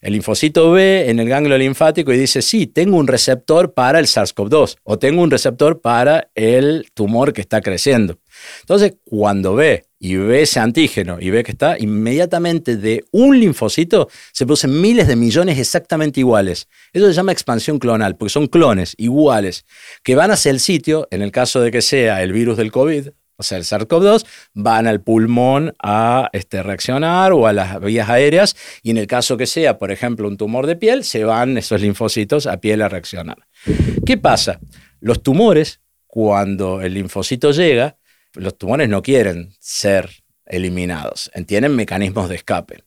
el 0.00 0.14
linfocito 0.14 0.70
ve 0.70 1.10
en 1.10 1.20
el 1.20 1.28
ganglio 1.28 1.58
linfático 1.58 2.12
y 2.12 2.18
dice, 2.18 2.40
sí, 2.40 2.66
tengo 2.66 2.96
un 2.96 3.06
receptor 3.06 3.74
para 3.74 3.98
el 3.98 4.06
SARS-CoV-2 4.06 4.76
o 4.82 4.98
tengo 4.98 5.22
un 5.22 5.30
receptor 5.30 5.80
para 5.80 6.30
el 6.34 6.90
tumor 6.94 7.32
que 7.32 7.42
está 7.42 7.60
creciendo. 7.60 8.18
Entonces, 8.60 8.94
cuando 9.04 9.54
ve 9.54 9.84
y 9.98 10.16
ve 10.16 10.42
ese 10.42 10.58
antígeno 10.58 11.18
y 11.20 11.28
ve 11.28 11.44
que 11.44 11.52
está, 11.52 11.78
inmediatamente 11.78 12.76
de 12.76 13.04
un 13.12 13.38
linfocito 13.38 14.08
se 14.32 14.46
producen 14.46 14.80
miles 14.80 15.06
de 15.06 15.16
millones 15.16 15.58
exactamente 15.58 16.20
iguales. 16.20 16.68
Eso 16.94 17.06
se 17.06 17.12
llama 17.12 17.32
expansión 17.32 17.78
clonal, 17.78 18.16
porque 18.16 18.32
son 18.32 18.46
clones 18.46 18.94
iguales 18.96 19.66
que 20.02 20.14
van 20.14 20.30
hacia 20.30 20.50
el 20.50 20.60
sitio, 20.60 21.06
en 21.10 21.20
el 21.20 21.30
caso 21.30 21.60
de 21.60 21.70
que 21.70 21.82
sea 21.82 22.22
el 22.22 22.32
virus 22.32 22.56
del 22.56 22.72
COVID, 22.72 23.10
o 23.40 23.42
sea, 23.42 23.56
el 23.58 23.64
SARS-CoV-2, 23.64 24.26
van 24.54 24.86
al 24.86 25.00
pulmón 25.00 25.74
a 25.82 26.28
este, 26.32 26.62
reaccionar 26.62 27.32
o 27.32 27.46
a 27.46 27.52
las 27.52 27.80
vías 27.80 28.08
aéreas, 28.08 28.54
y 28.82 28.90
en 28.90 28.98
el 28.98 29.06
caso 29.06 29.36
que 29.36 29.46
sea, 29.46 29.78
por 29.78 29.90
ejemplo, 29.90 30.28
un 30.28 30.36
tumor 30.36 30.66
de 30.66 30.76
piel, 30.76 31.04
se 31.04 31.24
van 31.24 31.56
esos 31.56 31.80
linfocitos 31.80 32.46
a 32.46 32.58
piel 32.60 32.82
a 32.82 32.88
reaccionar. 32.88 33.38
¿Qué 34.04 34.18
pasa? 34.18 34.60
Los 35.00 35.22
tumores, 35.22 35.80
cuando 36.06 36.82
el 36.82 36.94
linfocito 36.94 37.50
llega, 37.50 37.96
los 38.34 38.58
tumores 38.58 38.88
no 38.88 39.00
quieren 39.02 39.54
ser 39.58 40.10
eliminados, 40.44 41.30
tienen 41.46 41.74
mecanismos 41.74 42.28
de 42.28 42.34
escape. 42.36 42.84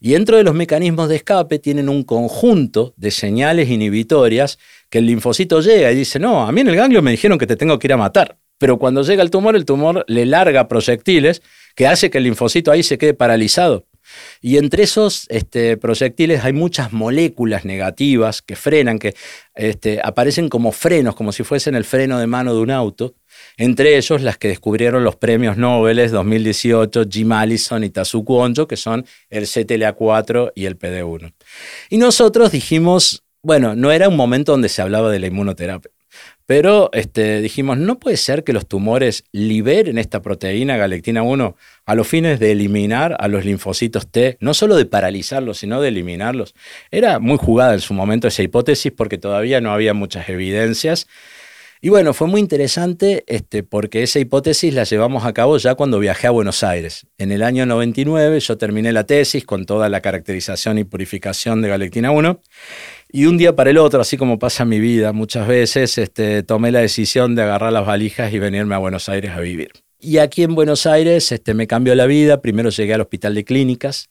Y 0.00 0.12
dentro 0.12 0.36
de 0.36 0.42
los 0.42 0.54
mecanismos 0.54 1.08
de 1.08 1.16
escape 1.16 1.58
tienen 1.58 1.88
un 1.88 2.02
conjunto 2.02 2.92
de 2.96 3.10
señales 3.10 3.68
inhibitorias 3.70 4.58
que 4.90 4.98
el 4.98 5.06
linfocito 5.06 5.60
llega 5.60 5.92
y 5.92 5.94
dice, 5.94 6.18
no, 6.18 6.46
a 6.46 6.52
mí 6.52 6.60
en 6.60 6.68
el 6.68 6.76
ganglio 6.76 7.02
me 7.02 7.12
dijeron 7.12 7.38
que 7.38 7.46
te 7.46 7.56
tengo 7.56 7.78
que 7.78 7.86
ir 7.86 7.92
a 7.92 7.96
matar. 7.96 8.36
Pero 8.62 8.78
cuando 8.78 9.02
llega 9.02 9.24
el 9.24 9.30
tumor, 9.32 9.56
el 9.56 9.64
tumor 9.64 10.04
le 10.06 10.24
larga 10.24 10.68
proyectiles 10.68 11.42
que 11.74 11.88
hace 11.88 12.10
que 12.10 12.18
el 12.18 12.24
linfocito 12.24 12.70
ahí 12.70 12.84
se 12.84 12.96
quede 12.96 13.12
paralizado. 13.12 13.88
Y 14.40 14.56
entre 14.56 14.84
esos 14.84 15.26
este, 15.30 15.76
proyectiles 15.76 16.44
hay 16.44 16.52
muchas 16.52 16.92
moléculas 16.92 17.64
negativas 17.64 18.40
que 18.40 18.54
frenan, 18.54 19.00
que 19.00 19.16
este, 19.56 20.00
aparecen 20.00 20.48
como 20.48 20.70
frenos, 20.70 21.16
como 21.16 21.32
si 21.32 21.42
fuesen 21.42 21.74
el 21.74 21.82
freno 21.82 22.20
de 22.20 22.28
mano 22.28 22.54
de 22.54 22.60
un 22.60 22.70
auto. 22.70 23.16
Entre 23.56 23.96
ellos 23.96 24.22
las 24.22 24.38
que 24.38 24.46
descubrieron 24.46 25.02
los 25.02 25.16
premios 25.16 25.56
Nobel 25.56 26.08
2018, 26.08 27.06
Jim 27.10 27.32
Allison 27.32 27.82
y 27.82 27.90
Tazuku 27.90 28.36
Onjo, 28.36 28.68
que 28.68 28.76
son 28.76 29.04
el 29.28 29.46
CTLA4 29.46 30.52
y 30.54 30.66
el 30.66 30.78
PD1. 30.78 31.32
Y 31.90 31.98
nosotros 31.98 32.52
dijimos, 32.52 33.24
bueno, 33.42 33.74
no 33.74 33.90
era 33.90 34.08
un 34.08 34.16
momento 34.16 34.52
donde 34.52 34.68
se 34.68 34.82
hablaba 34.82 35.10
de 35.10 35.18
la 35.18 35.26
inmunoterapia. 35.26 35.90
Pero 36.52 36.90
este, 36.92 37.40
dijimos, 37.40 37.78
no 37.78 37.98
puede 37.98 38.18
ser 38.18 38.44
que 38.44 38.52
los 38.52 38.68
tumores 38.68 39.24
liberen 39.32 39.96
esta 39.96 40.20
proteína 40.20 40.76
galectina 40.76 41.22
1 41.22 41.56
a 41.86 41.94
los 41.94 42.06
fines 42.06 42.38
de 42.40 42.52
eliminar 42.52 43.16
a 43.18 43.28
los 43.28 43.46
linfocitos 43.46 44.06
T, 44.06 44.36
no 44.38 44.52
solo 44.52 44.76
de 44.76 44.84
paralizarlos, 44.84 45.56
sino 45.56 45.80
de 45.80 45.88
eliminarlos. 45.88 46.54
Era 46.90 47.20
muy 47.20 47.38
jugada 47.38 47.72
en 47.72 47.80
su 47.80 47.94
momento 47.94 48.28
esa 48.28 48.42
hipótesis 48.42 48.92
porque 48.94 49.16
todavía 49.16 49.62
no 49.62 49.72
había 49.72 49.94
muchas 49.94 50.28
evidencias. 50.28 51.06
Y 51.84 51.88
bueno, 51.88 52.14
fue 52.14 52.28
muy 52.28 52.40
interesante 52.40 53.24
este, 53.26 53.64
porque 53.64 54.04
esa 54.04 54.20
hipótesis 54.20 54.72
la 54.72 54.84
llevamos 54.84 55.24
a 55.24 55.32
cabo 55.32 55.56
ya 55.56 55.74
cuando 55.74 55.98
viajé 55.98 56.28
a 56.28 56.30
Buenos 56.30 56.62
Aires. 56.62 57.06
En 57.18 57.32
el 57.32 57.42
año 57.42 57.66
99 57.66 58.38
yo 58.38 58.56
terminé 58.56 58.92
la 58.92 59.04
tesis 59.04 59.44
con 59.44 59.64
toda 59.66 59.88
la 59.88 60.00
caracterización 60.00 60.78
y 60.78 60.84
purificación 60.84 61.60
de 61.62 61.70
galectina 61.70 62.12
1 62.12 62.40
y 63.12 63.26
un 63.26 63.36
día 63.36 63.54
para 63.54 63.70
el 63.70 63.78
otro, 63.78 64.00
así 64.00 64.16
como 64.16 64.38
pasa 64.38 64.64
mi 64.64 64.80
vida 64.80 65.12
muchas 65.12 65.46
veces, 65.46 65.98
este, 65.98 66.42
tomé 66.42 66.72
la 66.72 66.80
decisión 66.80 67.34
de 67.34 67.42
agarrar 67.42 67.72
las 67.72 67.86
valijas 67.86 68.32
y 68.32 68.38
venirme 68.38 68.74
a 68.74 68.78
Buenos 68.78 69.10
Aires 69.10 69.32
a 69.32 69.40
vivir. 69.40 69.70
Y 70.00 70.18
aquí 70.18 70.42
en 70.42 70.54
Buenos 70.54 70.86
Aires 70.86 71.30
este, 71.30 71.54
me 71.54 71.66
cambió 71.66 71.94
la 71.94 72.06
vida. 72.06 72.40
Primero 72.40 72.70
llegué 72.70 72.94
al 72.94 73.02
Hospital 73.02 73.34
de 73.34 73.44
Clínicas. 73.44 74.08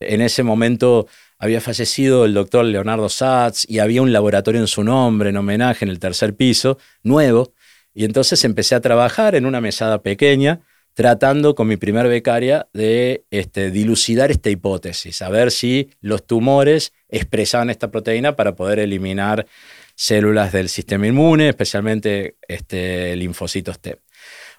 En 0.00 0.20
ese 0.20 0.42
momento 0.42 1.06
había 1.38 1.60
fallecido 1.60 2.24
el 2.24 2.34
doctor 2.34 2.64
Leonardo 2.64 3.08
Satz 3.08 3.64
y 3.68 3.78
había 3.78 4.02
un 4.02 4.12
laboratorio 4.12 4.60
en 4.60 4.66
su 4.66 4.82
nombre, 4.82 5.30
en 5.30 5.36
homenaje, 5.36 5.84
en 5.84 5.90
el 5.90 5.98
tercer 5.98 6.34
piso, 6.34 6.76
nuevo. 7.02 7.54
Y 7.94 8.04
entonces 8.04 8.44
empecé 8.44 8.74
a 8.74 8.80
trabajar 8.80 9.34
en 9.34 9.46
una 9.46 9.60
mesada 9.60 10.02
pequeña 10.02 10.60
tratando 10.94 11.54
con 11.54 11.68
mi 11.68 11.76
primer 11.76 12.08
becaria 12.08 12.68
de 12.72 13.24
este, 13.30 13.70
dilucidar 13.70 14.30
esta 14.30 14.50
hipótesis, 14.50 15.22
a 15.22 15.28
ver 15.30 15.50
si 15.50 15.90
los 16.00 16.26
tumores 16.26 16.92
expresaban 17.08 17.70
esta 17.70 17.90
proteína 17.90 18.36
para 18.36 18.54
poder 18.56 18.78
eliminar 18.78 19.46
células 19.94 20.52
del 20.52 20.68
sistema 20.68 21.06
inmune, 21.06 21.48
especialmente 21.48 22.36
este, 22.48 23.16
linfocitos 23.16 23.78
T. 23.80 23.98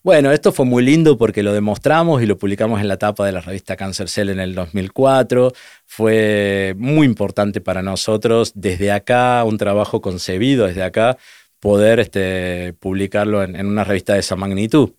Bueno, 0.04 0.32
esto 0.32 0.52
fue 0.52 0.66
muy 0.66 0.84
lindo 0.84 1.16
porque 1.16 1.44
lo 1.44 1.54
demostramos 1.54 2.24
y 2.24 2.26
lo 2.26 2.38
publicamos 2.38 2.82
en 2.82 2.88
la 2.88 2.98
tapa 2.98 3.24
de 3.24 3.32
la 3.32 3.42
revista 3.42 3.76
Cancer 3.76 4.10
Cell 4.10 4.30
en 4.30 4.40
el 4.40 4.56
2004. 4.56 5.52
Fue 5.86 6.74
muy 6.78 7.06
importante 7.06 7.62
para 7.62 7.84
nosotros 7.84 8.52
desde 8.56 8.92
acá, 8.92 9.44
un 9.44 9.60
trabajo 9.60 10.02
concebido 10.02 10.66
desde 10.66 10.82
acá, 10.82 11.18
poder 11.60 12.00
este, 12.00 12.74
publicarlo 12.80 13.44
en 13.44 13.64
una 13.68 13.84
revista 13.84 14.14
de 14.14 14.22
esa 14.22 14.36
magnitud. 14.36 14.92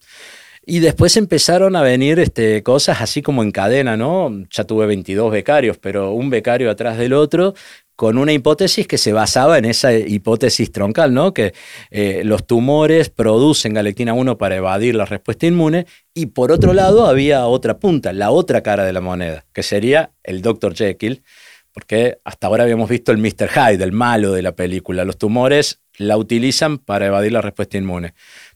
Y 0.65 0.79
después 0.79 1.17
empezaron 1.17 1.75
a 1.75 1.83
venir 1.83 2.21
este, 2.21 2.63
cosas 2.63 3.01
así 3.01 3.21
como 3.21 3.43
en 3.43 3.51
cadena, 3.51 3.97
¿no? 3.97 4.31
Ya 4.49 4.63
tuve 4.63 4.87
22 4.87 5.33
becarios, 5.33 5.77
pero 5.79 6.13
un 6.13 6.31
becario 6.31 6.71
atrás 6.71 6.99
del 6.99 7.15
otro, 7.15 7.55
con 7.97 8.17
una 8.17 8.33
hipótesis 8.33 8.87
que 8.87 8.97
se 8.97 9.13
basaba 9.13 9.59
en 9.59 9.65
esa 9.65 9.93
hipótesis 9.93 10.71
troncal, 10.71 11.13
¿no? 11.15 11.35
Que 11.35 11.53
eh, 11.91 12.23
los 12.25 12.47
tumores 12.47 13.11
producen 13.11 13.75
galectina 13.75 14.15
1 14.15 14.39
para 14.39 14.57
evadir 14.57 14.95
la 14.95 15.05
respuesta 15.05 15.47
inmune, 15.47 15.87
y 16.15 16.27
por 16.27 16.53
otro 16.53 16.75
lado 16.75 17.07
había 17.07 17.47
otra 17.47 17.79
punta, 17.79 18.13
la 18.13 18.31
otra 18.31 18.63
cara 18.63 18.85
de 18.85 18.93
la 18.93 19.01
moneda, 19.01 19.45
que 19.53 19.65
sería 19.65 20.13
el 20.23 20.43
Dr. 20.43 20.75
Jekyll, 20.75 21.25
porque 21.73 22.19
hasta 22.25 22.47
ahora 22.47 22.65
habíamos 22.65 22.89
visto 22.89 23.13
el 23.13 23.19
Mr. 23.19 23.49
Hyde, 23.49 23.83
el 23.83 23.93
malo 23.93 24.33
de 24.33 24.43
la 24.43 24.55
película. 24.55 25.05
Los 25.05 25.19
tumores 25.19 25.81
la 25.97 26.17
utilizan 26.17 26.79
para 26.79 27.07
evadir 27.07 27.33
la 27.33 27.41
respuesta 27.41 27.79
inmune. 27.79 28.15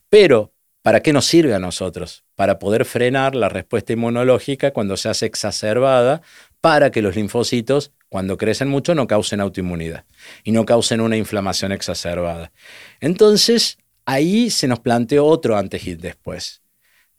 Pero 0.09 0.53
¿Para 0.87 1.01
qué 1.01 1.11
nos 1.11 1.25
sirve 1.25 1.53
a 1.53 1.59
nosotros? 1.59 2.23
Para 2.35 2.59
poder 2.59 2.85
frenar 2.85 3.35
la 3.35 3.49
respuesta 3.49 3.91
inmunológica 3.91 4.71
cuando 4.71 4.95
se 4.95 5.09
hace 5.09 5.25
exacerbada 5.25 6.21
para 6.61 6.91
que 6.91 7.01
los 7.01 7.17
linfocitos, 7.17 7.91
cuando 8.07 8.37
crecen 8.37 8.69
mucho, 8.69 8.95
no 8.95 9.05
causen 9.05 9.41
autoinmunidad 9.41 10.05
y 10.45 10.53
no 10.53 10.65
causen 10.65 11.01
una 11.01 11.17
inflamación 11.17 11.73
exacerbada. 11.73 12.53
Entonces, 13.01 13.79
ahí 14.05 14.49
se 14.49 14.69
nos 14.69 14.79
planteó 14.79 15.25
otro 15.25 15.57
antes 15.57 15.85
y 15.85 15.95
después. 15.95 16.61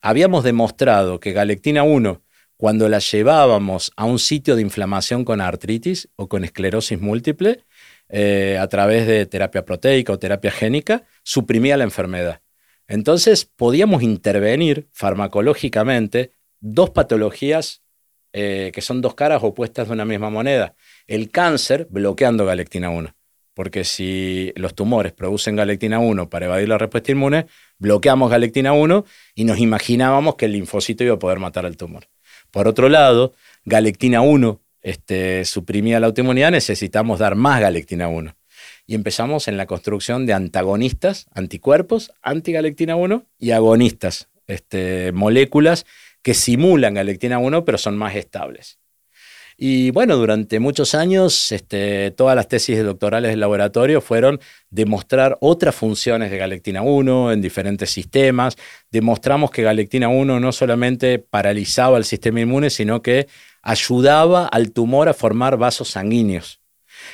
Habíamos 0.01 0.45
demostrado 0.45 1.21
que 1.21 1.35
galectina 1.35 1.83
1, 1.83 2.23
cuando 2.57 2.89
la 2.89 3.01
llevábamos 3.01 3.93
a 3.97 4.07
un 4.07 4.19
sitio 4.19 4.57
de 4.57 4.63
inflamación 4.63 5.27
con 5.27 5.43
artritis 5.43 6.09
o 6.17 6.27
con 6.27 6.43
esclerosis 6.43 6.99
múltiple, 6.99 7.67
eh, 8.09 8.57
a 8.59 8.67
través 8.69 9.07
de 9.07 9.27
terapia 9.27 9.67
proteica 9.67 10.15
o 10.15 10.19
terapia 10.19 10.53
génica, 10.53 11.05
suprimía 11.23 11.77
la 11.77 11.85
enfermedad. 11.85 12.41
Entonces 12.89 13.45
podíamos 13.45 14.03
intervenir 14.03 14.89
farmacológicamente 14.93 16.33
dos 16.61 16.91
patologías 16.91 17.83
eh, 18.33 18.73
que 18.75 18.81
son 18.81 19.01
dos 19.01 19.15
caras 19.15 19.43
opuestas 19.43 19.89
de 19.89 19.95
una 19.95 20.05
misma 20.05 20.31
moneda. 20.31 20.75
El 21.07 21.31
cáncer 21.31 21.87
bloqueando 21.91 22.45
galectina 22.45 22.91
1, 22.91 23.15
porque 23.55 23.85
si 23.85 24.53
los 24.57 24.75
tumores 24.75 25.13
producen 25.13 25.57
galectina 25.57 25.99
1 25.99 26.29
para 26.29 26.47
evadir 26.47 26.69
la 26.69 26.79
respuesta 26.79 27.13
inmune, 27.13 27.47
bloqueamos 27.79 28.31
galectina 28.31 28.73
1 28.73 29.05
y 29.35 29.45
nos 29.45 29.59
imaginábamos 29.59 30.37
que 30.37 30.47
el 30.47 30.53
linfocito 30.53 31.05
iba 31.05 31.15
a 31.15 31.19
poder 31.19 31.39
matar 31.39 31.65
al 31.67 31.77
tumor. 31.77 32.09
Por 32.51 32.69
otro 32.69 32.89
lado, 32.89 33.35
galectina 33.65 34.21
1 34.21 34.61
este, 34.83 35.45
suprimía 35.45 36.01
la 36.01 36.07
autoinmunidad, 36.07 36.51
necesitamos 36.51 37.19
dar 37.19 37.35
más 37.35 37.61
galectina 37.61 38.09
1 38.09 38.38
y 38.89 38.95
empezamos 38.95 39.49
en 39.49 39.59
la 39.59 39.67
construcción 39.67 40.25
de 40.25 40.33
antagonistas, 40.33 41.27
anticuerpos, 41.35 42.11
antigalectina 42.23 42.97
1 42.97 43.23
y 43.39 43.51
agonistas, 43.51 44.31
este, 44.47 45.13
moléculas 45.13 45.85
que 46.23 46.33
simulan 46.33 46.95
galectina 46.95 47.39
1 47.39 47.67
pero 47.67 47.77
son 47.77 47.99
más 47.99 48.17
estables. 48.17 48.79
Y 49.59 49.91
bueno, 49.91 50.17
durante 50.17 50.59
muchos 50.59 50.95
años 50.95 51.53
este, 51.53 52.13
todas 52.13 52.35
las 52.35 52.49
tesis 52.49 52.83
doctorales 52.83 53.31
del 53.31 53.41
laboratorio 53.41 54.01
fueron 54.01 54.41
demostrar 54.71 55.37
otras 55.43 55.75
funciones 55.75 56.31
de 56.31 56.39
galectina 56.39 56.81
1 56.81 57.33
en 57.33 57.43
diferentes 57.43 57.91
sistemas. 57.91 58.57
Demostramos 58.91 59.51
que 59.51 59.65
galectina 59.65 60.09
1 60.09 60.41
no 60.41 60.51
solamente 60.53 61.19
paralizaba 61.19 61.99
el 61.99 62.05
sistema 62.05 62.41
inmune, 62.41 62.71
sino 62.71 63.03
que 63.03 63.29
ayudaba 63.61 64.47
al 64.47 64.73
tumor 64.73 65.11
a 65.11 65.15
formar 65.15 65.59
vasos 65.59 65.89
sanguíneos. 65.89 66.61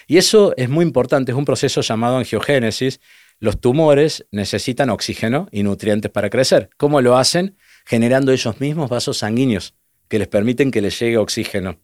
Y 0.07 0.19
eso 0.19 0.55
es 0.57 0.69
muy 0.69 0.85
importante, 0.85 1.33
es 1.33 1.39
un 1.39 1.45
proceso 1.45 1.81
llamado 1.81 2.19
angiogénesis. 2.19 3.01
Los 3.39 3.61
tumores 3.61 4.27
necesitan 4.31 4.91
oxígeno 4.91 5.49
y 5.51 5.63
nutrientes 5.63 6.11
para 6.11 6.31
crecer. 6.31 6.71
¿Cómo 6.77 7.01
lo 7.01 7.17
hacen? 7.17 7.57
Generando 7.85 8.33
ellos 8.33 8.61
mismos 8.61 8.89
vasos 8.89 9.19
sanguíneos 9.19 9.75
que 10.09 10.19
les 10.19 10.29
permiten 10.29 10.71
que 10.71 10.81
les 10.81 10.99
llegue 10.99 11.19
oxígeno. 11.19 11.79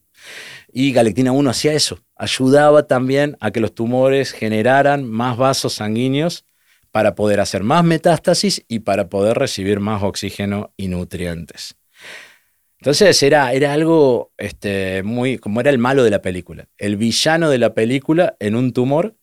Y 0.73 0.93
Galectina 0.93 1.33
1 1.33 1.51
hacía 1.51 1.73
eso, 1.73 2.01
ayudaba 2.17 2.87
también 2.87 3.37
a 3.41 3.51
que 3.51 3.61
los 3.61 3.75
tumores 3.75 4.33
generaran 4.33 5.05
más 5.05 5.37
vasos 5.37 5.75
sanguíneos 5.75 6.45
para 6.93 7.15
poder 7.15 7.41
hacer 7.41 7.63
más 7.63 7.85
metástasis 7.85 8.65
y 8.69 8.81
para 8.81 9.09
poder 9.09 9.39
recibir 9.39 9.81
más 9.81 10.03
oxígeno 10.03 10.73
y 10.77 10.89
nutrientes. 10.89 11.77
Entonces 12.81 13.23
era, 13.23 13.53
era 13.53 13.75
algo 13.75 14.33
este, 14.39 15.03
muy, 15.03 15.37
como 15.37 15.61
era 15.61 15.71
el 15.71 15.79
malo 15.79 16.03
de 16.03 16.11
la 16.11 16.23
película. 16.23 16.67
El 16.79 16.97
villano 16.97 17.51
de 17.51 17.59
la 17.59 17.75
película 17.75 18.37
en 18.41 18.57
un 18.57 18.73
tumor 18.73 19.17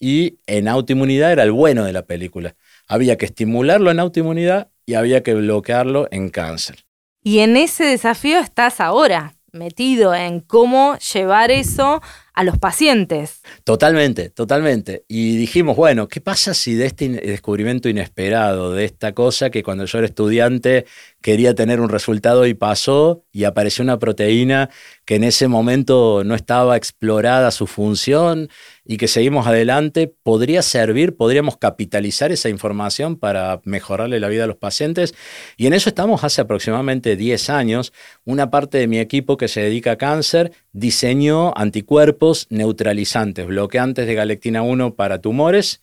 y 0.00 0.38
en 0.46 0.68
autoinmunidad 0.68 1.32
era 1.32 1.42
el 1.42 1.52
bueno 1.52 1.84
de 1.84 1.92
la 1.92 2.06
película. 2.06 2.56
había 2.86 3.16
que 3.16 3.26
estimularlo 3.26 3.90
en 3.90 4.00
autoinmunidad 4.00 4.70
y 4.86 4.94
había 4.94 5.22
que 5.22 5.34
bloquearlo 5.34 6.08
en 6.10 6.30
cáncer. 6.30 6.84
Y 7.22 7.40
en 7.40 7.56
ese 7.56 7.84
desafío 7.84 8.38
estás 8.38 8.80
ahora, 8.80 9.36
metido 9.52 10.14
en 10.14 10.40
cómo 10.40 10.98
llevar 10.98 11.50
eso 11.50 12.02
a 12.34 12.44
los 12.44 12.58
pacientes. 12.58 13.42
Totalmente, 13.62 14.28
totalmente. 14.28 15.04
Y 15.08 15.36
dijimos, 15.36 15.76
bueno, 15.76 16.08
¿qué 16.08 16.20
pasa 16.20 16.52
si 16.52 16.74
de 16.74 16.86
este 16.86 17.08
descubrimiento 17.08 17.88
inesperado, 17.88 18.72
de 18.72 18.84
esta 18.84 19.12
cosa 19.12 19.50
que 19.50 19.62
cuando 19.62 19.84
yo 19.84 19.98
era 19.98 20.06
estudiante 20.06 20.84
quería 21.24 21.54
tener 21.54 21.80
un 21.80 21.88
resultado 21.88 22.46
y 22.46 22.52
pasó 22.52 23.24
y 23.32 23.44
apareció 23.44 23.82
una 23.82 23.98
proteína 23.98 24.68
que 25.06 25.14
en 25.14 25.24
ese 25.24 25.48
momento 25.48 26.22
no 26.22 26.34
estaba 26.34 26.76
explorada 26.76 27.50
su 27.50 27.66
función 27.66 28.50
y 28.84 28.98
que 28.98 29.08
seguimos 29.08 29.46
adelante, 29.46 30.14
podría 30.22 30.60
servir, 30.60 31.16
podríamos 31.16 31.56
capitalizar 31.56 32.30
esa 32.30 32.50
información 32.50 33.16
para 33.16 33.62
mejorarle 33.64 34.20
la 34.20 34.28
vida 34.28 34.44
a 34.44 34.46
los 34.46 34.58
pacientes. 34.58 35.14
Y 35.56 35.66
en 35.66 35.72
eso 35.72 35.88
estamos 35.88 36.24
hace 36.24 36.42
aproximadamente 36.42 37.16
10 37.16 37.48
años. 37.48 37.94
Una 38.26 38.50
parte 38.50 38.76
de 38.76 38.86
mi 38.86 38.98
equipo 38.98 39.38
que 39.38 39.48
se 39.48 39.62
dedica 39.62 39.92
a 39.92 39.96
cáncer 39.96 40.52
diseñó 40.72 41.56
anticuerpos 41.56 42.48
neutralizantes, 42.50 43.46
bloqueantes 43.46 44.06
de 44.06 44.14
galectina 44.14 44.60
1 44.60 44.94
para 44.94 45.22
tumores. 45.22 45.80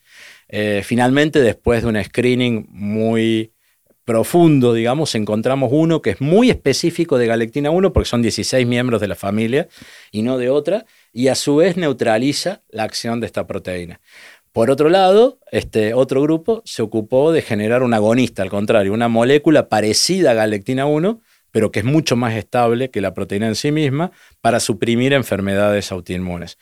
Eh, 0.50 0.84
finalmente, 0.86 1.42
después 1.42 1.82
de 1.82 1.90
un 1.90 2.04
screening 2.04 2.68
muy 2.70 3.54
profundo, 4.12 4.74
digamos, 4.74 5.16
encontramos 5.16 5.70
uno 5.72 6.02
que 6.02 6.10
es 6.10 6.20
muy 6.20 6.50
específico 6.50 7.18
de 7.18 7.28
galectina 7.28 7.72
1 7.72 7.94
porque 7.94 8.10
son 8.10 8.22
16 8.22 8.68
miembros 8.68 9.00
de 9.00 9.08
la 9.08 9.16
familia 9.16 9.70
y 10.12 10.22
no 10.22 10.38
de 10.38 10.50
otra, 10.50 10.86
y 11.14 11.30
a 11.30 11.36
su 11.36 11.56
vez 11.56 11.78
neutraliza 11.78 12.62
la 12.72 12.84
acción 12.84 13.22
de 13.22 13.28
esta 13.28 13.48
proteína. 13.48 14.02
Por 14.52 14.70
otro 14.70 14.90
lado, 14.90 15.40
este 15.54 15.94
otro 15.94 16.22
grupo 16.22 16.62
se 16.66 16.82
ocupó 16.82 17.32
de 17.32 17.42
generar 17.42 17.84
un 17.84 17.94
agonista, 17.94 18.44
al 18.44 18.50
contrario, 18.50 18.92
una 18.92 19.08
molécula 19.08 19.70
parecida 19.70 20.32
a 20.32 20.34
galectina 20.34 20.86
1, 20.88 21.22
pero 21.52 21.72
que 21.72 21.80
es 21.80 21.86
mucho 21.86 22.18
más 22.18 22.36
estable 22.36 22.92
que 22.92 23.00
la 23.00 23.14
proteína 23.14 23.48
en 23.48 23.56
sí 23.56 23.72
misma 23.72 24.12
para 24.42 24.60
suprimir 24.60 25.14
enfermedades 25.14 25.90
autoinmunes. 25.94 26.58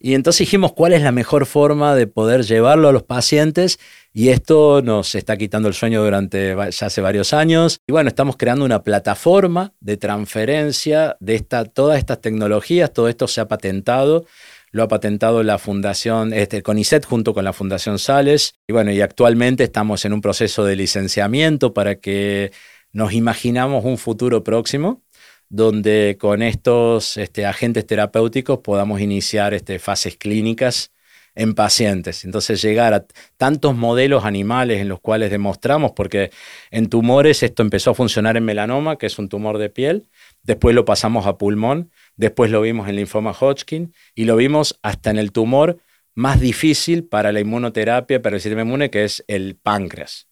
Y 0.00 0.14
entonces 0.14 0.40
dijimos 0.40 0.72
cuál 0.72 0.94
es 0.94 1.02
la 1.02 1.12
mejor 1.12 1.46
forma 1.46 1.94
de 1.94 2.08
poder 2.08 2.42
llevarlo 2.42 2.88
a 2.88 2.92
los 2.92 3.04
pacientes 3.04 3.78
y 4.14 4.28
esto 4.28 4.82
nos 4.82 5.14
está 5.14 5.38
quitando 5.38 5.68
el 5.68 5.74
sueño 5.74 6.04
durante 6.04 6.54
ya 6.54 6.86
hace 6.86 7.00
varios 7.00 7.32
años. 7.32 7.80
Y 7.86 7.92
bueno, 7.92 8.08
estamos 8.08 8.36
creando 8.36 8.64
una 8.64 8.82
plataforma 8.82 9.72
de 9.80 9.96
transferencia 9.96 11.16
de 11.20 11.34
esta, 11.34 11.64
todas 11.64 11.98
estas 11.98 12.20
tecnologías, 12.20 12.92
todo 12.92 13.08
esto 13.08 13.26
se 13.26 13.40
ha 13.40 13.48
patentado. 13.48 14.26
Lo 14.70 14.82
ha 14.82 14.88
patentado 14.88 15.42
la 15.42 15.58
Fundación, 15.58 16.32
este, 16.32 16.62
CONICET 16.62 17.04
junto 17.04 17.34
con 17.34 17.44
la 17.44 17.52
Fundación 17.52 17.98
Sales. 17.98 18.54
Y 18.66 18.72
bueno, 18.72 18.90
y 18.90 19.00
actualmente 19.00 19.64
estamos 19.64 20.04
en 20.04 20.12
un 20.12 20.20
proceso 20.20 20.64
de 20.64 20.76
licenciamiento 20.76 21.74
para 21.74 21.96
que 21.96 22.52
nos 22.92 23.12
imaginamos 23.12 23.84
un 23.84 23.98
futuro 23.98 24.44
próximo 24.44 25.02
donde 25.48 26.16
con 26.18 26.40
estos 26.40 27.18
este, 27.18 27.44
agentes 27.44 27.86
terapéuticos 27.86 28.60
podamos 28.60 29.02
iniciar 29.02 29.52
este, 29.52 29.78
fases 29.78 30.16
clínicas 30.16 30.90
en 31.34 31.54
pacientes. 31.54 32.24
Entonces 32.24 32.60
llegar 32.62 32.94
a 32.94 33.06
tantos 33.36 33.74
modelos 33.76 34.24
animales 34.24 34.80
en 34.80 34.88
los 34.88 35.00
cuales 35.00 35.30
demostramos, 35.30 35.92
porque 35.92 36.30
en 36.70 36.88
tumores 36.88 37.42
esto 37.42 37.62
empezó 37.62 37.90
a 37.90 37.94
funcionar 37.94 38.36
en 38.36 38.44
melanoma, 38.44 38.96
que 38.96 39.06
es 39.06 39.18
un 39.18 39.28
tumor 39.28 39.58
de 39.58 39.70
piel, 39.70 40.08
después 40.42 40.74
lo 40.74 40.84
pasamos 40.84 41.26
a 41.26 41.38
pulmón, 41.38 41.90
después 42.16 42.50
lo 42.50 42.60
vimos 42.60 42.88
en 42.88 42.96
linfoma 42.96 43.32
Hodgkin 43.32 43.94
y 44.14 44.24
lo 44.24 44.36
vimos 44.36 44.78
hasta 44.82 45.10
en 45.10 45.18
el 45.18 45.32
tumor 45.32 45.78
más 46.14 46.40
difícil 46.40 47.04
para 47.04 47.32
la 47.32 47.40
inmunoterapia, 47.40 48.20
para 48.20 48.36
el 48.36 48.42
sistema 48.42 48.62
inmune, 48.62 48.90
que 48.90 49.04
es 49.04 49.24
el 49.28 49.56
páncreas. 49.56 50.28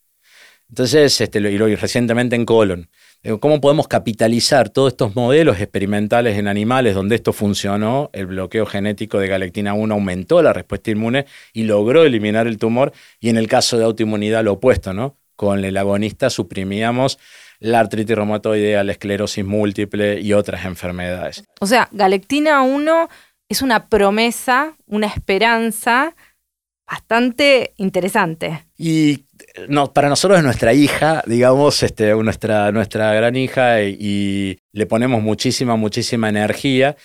Entonces, 0.69 1.19
este, 1.19 1.39
y 1.39 1.57
lo, 1.57 1.67
recientemente 1.75 2.35
en 2.35 2.45
colon. 2.45 2.89
¿Cómo 3.39 3.61
podemos 3.61 3.87
capitalizar 3.87 4.69
todos 4.69 4.93
estos 4.93 5.15
modelos 5.15 5.59
experimentales 5.59 6.39
en 6.39 6.47
animales 6.47 6.95
donde 6.95 7.13
esto 7.13 7.33
funcionó? 7.33 8.09
El 8.13 8.25
bloqueo 8.25 8.65
genético 8.65 9.19
de 9.19 9.27
galectina 9.27 9.75
1 9.75 9.93
aumentó 9.93 10.41
la 10.41 10.53
respuesta 10.53 10.89
inmune 10.89 11.27
y 11.53 11.65
logró 11.65 12.03
eliminar 12.03 12.47
el 12.47 12.57
tumor. 12.57 12.93
Y 13.19 13.29
en 13.29 13.37
el 13.37 13.47
caso 13.47 13.77
de 13.77 13.83
autoinmunidad, 13.83 14.43
lo 14.43 14.53
opuesto, 14.53 14.91
¿no? 14.93 15.17
Con 15.35 15.63
el 15.63 15.77
agonista 15.77 16.31
suprimíamos 16.31 17.19
la 17.59 17.79
artritis 17.79 18.15
reumatoidea, 18.15 18.83
la 18.83 18.93
esclerosis 18.93 19.45
múltiple 19.45 20.19
y 20.19 20.33
otras 20.33 20.65
enfermedades. 20.65 21.43
O 21.59 21.67
sea, 21.67 21.89
galectina 21.91 22.63
1 22.63 23.07
es 23.49 23.61
una 23.61 23.87
promesa, 23.87 24.75
una 24.87 25.05
esperanza 25.05 26.15
bastante 26.87 27.73
interesante. 27.77 28.65
Y 28.77 29.25
no, 29.67 29.93
para 29.93 30.09
nosotros 30.09 30.39
es 30.39 30.43
nuestra 30.43 30.73
hija, 30.73 31.23
digamos, 31.25 31.83
este, 31.83 32.13
nuestra, 32.15 32.71
nuestra 32.71 33.13
gran 33.13 33.35
hija 33.35 33.81
y, 33.83 34.57
le 34.73 34.85
ponemos 34.85 35.21
muchísima, 35.21 35.75
muchísima 35.75 36.29
energía. 36.29 36.95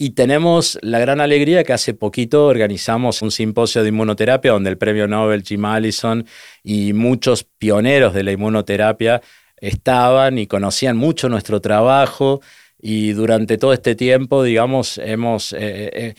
Y 0.00 0.10
tenemos 0.10 0.78
la 0.82 1.00
gran 1.00 1.20
alegría 1.20 1.64
que 1.64 1.72
hace 1.72 1.92
poquito 1.92 2.46
organizamos 2.46 3.20
un 3.20 3.32
simposio 3.32 3.82
de 3.82 3.88
inmunoterapia 3.88 4.52
donde 4.52 4.70
el 4.70 4.78
premio 4.78 5.08
Nobel 5.08 5.42
Jim 5.42 5.64
Allison 5.64 6.24
y 6.62 6.92
muchos 6.92 7.42
pioneros 7.42 8.14
de 8.14 8.22
la 8.22 8.30
inmunoterapia 8.30 9.20
estaban 9.56 10.38
y 10.38 10.46
conocían 10.46 10.96
mucho 10.96 11.28
nuestro 11.28 11.60
trabajo 11.60 12.40
y 12.80 13.12
durante 13.12 13.58
todo 13.58 13.72
este 13.72 13.96
tiempo, 13.96 14.44
digamos, 14.44 14.98
hemos 14.98 15.52
eh, 15.52 15.58
eh, 15.92 16.14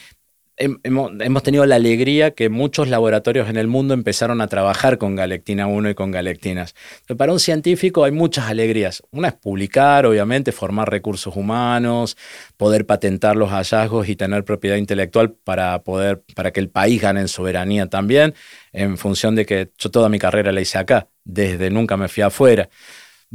hemos, 0.60 1.44
tenido 1.44 1.66
la 1.66 1.76
alegría 1.76 2.32
que 2.32 2.50
muchos 2.50 2.90
laboratorios 2.90 3.50
en 3.50 3.56
el 3.56 3.68
mundo 3.68 3.94
empezaron 3.94 4.42
a 4.42 4.48
trabajar 4.48 4.98
con 4.98 5.16
galectina 5.16 5.68
1 5.68 5.92
y 5.92 5.96
con 5.96 6.12
galectinas. 6.12 6.76
Pero 7.08 7.18
para 7.18 7.32
un 7.32 7.40
científico 7.40 8.04
hay 8.04 8.12
muchas 8.12 8.50
alegrías. 8.50 9.02
Una 9.12 9.30
es 9.30 9.34
publicar, 9.36 10.06
obviamente, 10.06 10.52
formar 10.52 10.90
recursos 10.90 11.36
humanos, 11.36 12.18
poder 12.58 12.86
patentar 12.86 13.36
los 13.36 13.50
hallazgos 13.50 14.10
y 14.10 14.16
tener 14.16 14.44
propiedad 14.44 14.76
intelectual 14.76 15.32
para 15.32 15.82
poder 15.84 16.24
para 16.36 16.52
que 16.52 16.60
el 16.60 16.70
país 16.70 17.02
gane 17.02 17.22
en 17.22 17.28
soberanía 17.28 17.88
también, 17.88 18.34
en 18.74 18.98
función 18.98 19.36
de 19.36 19.46
que 19.46 19.72
yo 19.78 19.90
toda 19.90 20.10
mi 20.10 20.20
carrera 20.20 20.52
la 20.52 20.62
hice 20.62 20.78
acá, 20.78 21.08
desde 21.24 21.70
nunca 21.70 21.96
me 21.98 22.08
fui 22.08 22.24
afuera. 22.24 22.70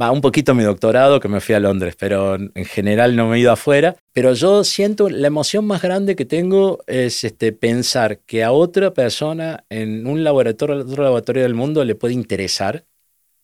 Va, 0.01 0.11
un 0.11 0.19
poquito 0.19 0.53
mi 0.53 0.63
doctorado, 0.63 1.21
que 1.21 1.29
me 1.29 1.39
fui 1.39 1.55
a 1.55 1.59
Londres, 1.61 1.95
pero 1.97 2.35
en 2.35 2.65
general 2.65 3.15
no 3.15 3.29
me 3.29 3.37
he 3.37 3.39
ido 3.39 3.53
afuera. 3.53 3.95
Pero 4.11 4.33
yo 4.33 4.65
siento, 4.65 5.09
la 5.09 5.27
emoción 5.27 5.65
más 5.65 5.81
grande 5.81 6.17
que 6.17 6.25
tengo 6.25 6.83
es 6.85 7.23
este, 7.23 7.53
pensar 7.53 8.19
que 8.19 8.43
a 8.43 8.51
otra 8.51 8.93
persona 8.93 9.63
en 9.69 10.05
un 10.05 10.25
laboratorio, 10.25 10.79
otro 10.79 11.03
laboratorio 11.03 11.43
del 11.43 11.53
mundo 11.53 11.85
le 11.85 11.95
puede 11.95 12.13
interesar 12.13 12.85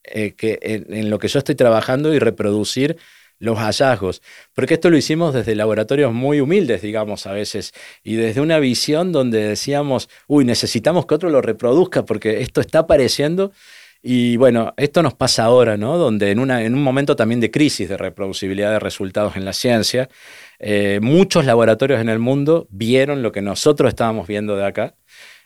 eh, 0.04 0.34
que, 0.34 0.58
en, 0.62 1.08
lo 1.08 1.18
que 1.18 1.28
yo 1.28 1.38
estoy 1.38 1.54
trabajando 1.54 2.12
y 2.12 2.18
reproducir 2.18 2.98
los 3.38 3.58
hallazgos. 3.58 4.20
Porque 4.54 4.74
esto 4.74 4.90
lo 4.90 4.98
hicimos 4.98 5.32
desde 5.32 5.54
laboratorios 5.54 6.12
muy 6.12 6.40
humildes, 6.40 6.82
digamos, 6.82 7.26
a 7.26 7.32
veces, 7.32 7.72
y 8.02 8.16
desde 8.16 8.42
una 8.42 8.58
visión 8.58 9.10
donde 9.10 9.42
decíamos, 9.42 10.10
uy, 10.26 10.44
necesitamos 10.44 11.06
que 11.06 11.14
otro 11.14 11.30
lo 11.30 11.40
reproduzca 11.40 12.04
porque 12.04 12.42
esto 12.42 12.60
está 12.60 12.80
apareciendo 12.80 13.52
y 14.02 14.36
bueno, 14.36 14.74
esto 14.76 15.00
nos 15.02 15.14
pasa 15.14 15.44
ahora, 15.44 15.76
¿no? 15.76 15.96
Donde 15.96 16.32
en, 16.32 16.40
una, 16.40 16.64
en 16.64 16.74
un 16.74 16.82
momento 16.82 17.14
también 17.14 17.40
de 17.40 17.52
crisis 17.52 17.88
de 17.88 17.96
reproducibilidad 17.96 18.72
de 18.72 18.80
resultados 18.80 19.36
en 19.36 19.44
la 19.44 19.52
ciencia, 19.52 20.08
eh, 20.58 20.98
muchos 21.00 21.44
laboratorios 21.44 22.00
en 22.00 22.08
el 22.08 22.18
mundo 22.18 22.66
vieron 22.70 23.22
lo 23.22 23.30
que 23.30 23.42
nosotros 23.42 23.88
estábamos 23.88 24.26
viendo 24.26 24.56
de 24.56 24.66
acá. 24.66 24.96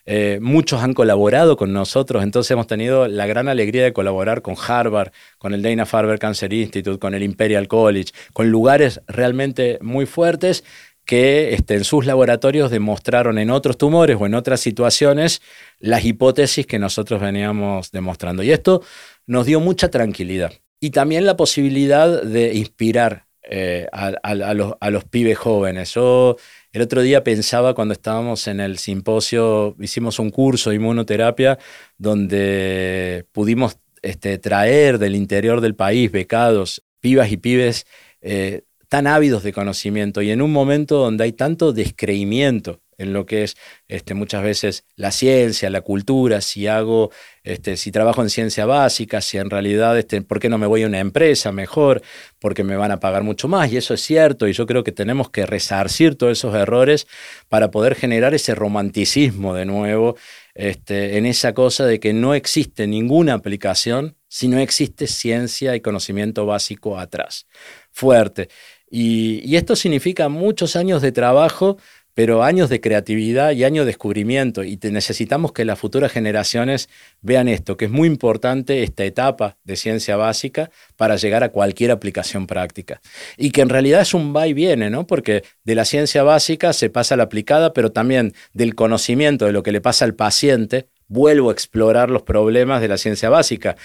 Eh, 0.06 0.38
muchos 0.40 0.82
han 0.82 0.94
colaborado 0.94 1.56
con 1.56 1.72
nosotros, 1.72 2.22
entonces 2.22 2.52
hemos 2.52 2.68
tenido 2.68 3.08
la 3.08 3.26
gran 3.26 3.48
alegría 3.48 3.82
de 3.82 3.92
colaborar 3.92 4.40
con 4.40 4.54
Harvard, 4.56 5.10
con 5.36 5.52
el 5.52 5.62
Dana-Farber 5.62 6.18
Cancer 6.18 6.52
Institute, 6.52 6.98
con 7.00 7.12
el 7.14 7.24
Imperial 7.24 7.66
College, 7.68 8.12
con 8.32 8.50
lugares 8.50 9.02
realmente 9.08 9.78
muy 9.82 10.06
fuertes 10.06 10.64
que 11.06 11.54
este, 11.54 11.74
en 11.74 11.84
sus 11.84 12.04
laboratorios 12.04 12.70
demostraron 12.70 13.38
en 13.38 13.50
otros 13.50 13.78
tumores 13.78 14.16
o 14.20 14.26
en 14.26 14.34
otras 14.34 14.60
situaciones 14.60 15.40
las 15.78 16.04
hipótesis 16.04 16.66
que 16.66 16.78
nosotros 16.78 17.20
veníamos 17.20 17.92
demostrando. 17.92 18.42
Y 18.42 18.50
esto 18.50 18.82
nos 19.26 19.46
dio 19.46 19.60
mucha 19.60 19.88
tranquilidad. 19.88 20.52
Y 20.80 20.90
también 20.90 21.24
la 21.24 21.36
posibilidad 21.36 22.22
de 22.22 22.54
inspirar 22.54 23.26
eh, 23.48 23.86
a, 23.92 24.34
los, 24.34 24.74
a, 24.80 24.90
los, 24.90 25.04
pibes 25.04 25.38
jóvenes. 25.38 25.94
Yo 25.94 26.36
el 26.72 26.82
otro 26.82 27.00
día 27.00 27.22
pensaba 27.22 27.74
cuando 27.74 27.92
estábamos 27.92 28.48
en 28.48 28.58
el 28.58 28.76
simposio, 28.76 29.76
hicimos 29.78 30.18
un 30.18 30.30
curso 30.30 30.70
de 30.70 30.76
inmunoterapia 30.76 31.56
donde 31.96 33.24
pudimos 33.30 33.78
este, 34.02 34.38
traer 34.38 34.98
del 34.98 35.14
interior 35.14 35.60
del 35.60 35.76
país 35.76 36.10
becados, 36.10 36.82
pibas 37.00 37.30
y 37.30 37.36
pibes 37.36 37.86
eh, 38.20 38.62
tan 38.88 39.06
ávidos 39.06 39.42
de 39.42 39.52
conocimiento 39.52 40.22
y 40.22 40.30
en 40.30 40.42
un 40.42 40.52
momento 40.52 40.96
donde 40.96 41.24
hay 41.24 41.32
tanto 41.32 41.72
descreimiento 41.72 42.80
en 42.98 43.12
lo 43.12 43.26
que 43.26 43.44
es 43.44 43.56
este, 43.88 44.14
muchas 44.14 44.42
veces 44.42 44.84
la 44.96 45.10
ciencia, 45.10 45.70
la 45.70 45.82
cultura, 45.82 46.40
si 46.40 46.66
hago, 46.66 47.10
este, 47.42 47.76
si 47.76 47.92
trabajo 47.92 48.22
en 48.22 48.30
ciencia 48.30 48.66
básica, 48.66 49.20
si 49.20 49.38
en 49.38 49.50
realidad, 49.50 49.98
este, 49.98 50.22
¿por 50.22 50.40
qué 50.40 50.48
no 50.48 50.58
me 50.58 50.66
voy 50.66 50.82
a 50.82 50.86
una 50.86 51.00
empresa 51.00 51.52
mejor? 51.52 52.02
Porque 52.38 52.64
me 52.64 52.76
van 52.76 52.92
a 52.92 53.00
pagar 53.00 53.22
mucho 53.22 53.48
más. 53.48 53.70
Y 53.70 53.76
eso 53.76 53.94
es 53.94 54.00
cierto, 54.00 54.48
y 54.48 54.52
yo 54.52 54.66
creo 54.66 54.84
que 54.84 54.92
tenemos 54.92 55.30
que 55.30 55.46
resarcir 55.46 56.16
todos 56.16 56.32
esos 56.32 56.54
errores 56.54 57.06
para 57.48 57.70
poder 57.70 57.94
generar 57.94 58.34
ese 58.34 58.54
romanticismo 58.54 59.54
de 59.54 59.66
nuevo 59.66 60.16
este, 60.54 61.18
en 61.18 61.26
esa 61.26 61.52
cosa 61.52 61.84
de 61.84 62.00
que 62.00 62.14
no 62.14 62.34
existe 62.34 62.86
ninguna 62.86 63.34
aplicación 63.34 64.16
si 64.28 64.48
no 64.48 64.58
existe 64.58 65.06
ciencia 65.06 65.76
y 65.76 65.80
conocimiento 65.80 66.46
básico 66.46 66.98
atrás. 66.98 67.46
Fuerte. 67.90 68.48
Y, 68.90 69.56
esto 69.56 69.76
significa 69.76 70.28
muchos 70.28 70.76
años 70.76 71.02
de 71.02 71.12
trabajo, 71.12 71.76
pero 72.14 72.42
años 72.42 72.70
de 72.70 72.80
creatividad 72.80 73.50
y 73.50 73.64
años 73.64 73.84
de 73.84 73.90
descubrimiento. 73.90 74.64
Y 74.64 74.78
necesitamos 74.90 75.52
que 75.52 75.66
las 75.66 75.78
futuras 75.78 76.10
generaciones 76.10 76.88
vean 77.20 77.46
esto, 77.46 77.76
que 77.76 77.86
es 77.86 77.90
muy 77.90 78.08
importante 78.08 78.82
esta 78.82 79.04
etapa 79.04 79.58
de 79.64 79.76
ciencia 79.76 80.16
básica 80.16 80.70
para 80.96 81.16
llegar 81.16 81.44
a 81.44 81.50
cualquier 81.50 81.90
aplicación 81.90 82.46
práctica. 82.46 83.02
Y 83.36 83.50
que 83.50 83.60
en 83.60 83.68
realidad 83.68 84.00
es 84.00 84.14
un 84.14 84.34
va 84.34 84.46
y 84.46 84.54
viene, 84.54 84.88
¿no? 84.88 85.06
Porque 85.06 85.44
de 85.64 85.74
la 85.74 85.84
ciencia 85.84 86.22
básica 86.22 86.72
se 86.72 86.88
pasa 86.88 87.14
a 87.14 87.18
la 87.18 87.24
aplicada, 87.24 87.74
pero 87.74 87.92
también 87.92 88.32
del 88.54 88.74
conocimiento 88.74 89.44
de 89.44 89.52
lo 89.52 89.62
que 89.62 89.72
le 89.72 89.82
pasa 89.82 90.06
al 90.06 90.14
paciente, 90.14 90.88
vuelvo 91.08 91.50
a 91.50 91.52
explorar 91.52 92.10
los 92.10 92.22
problemas 92.22 92.80
de 92.80 92.88
la 92.88 92.96
ciencia 92.96 93.28
básica. 93.28 93.76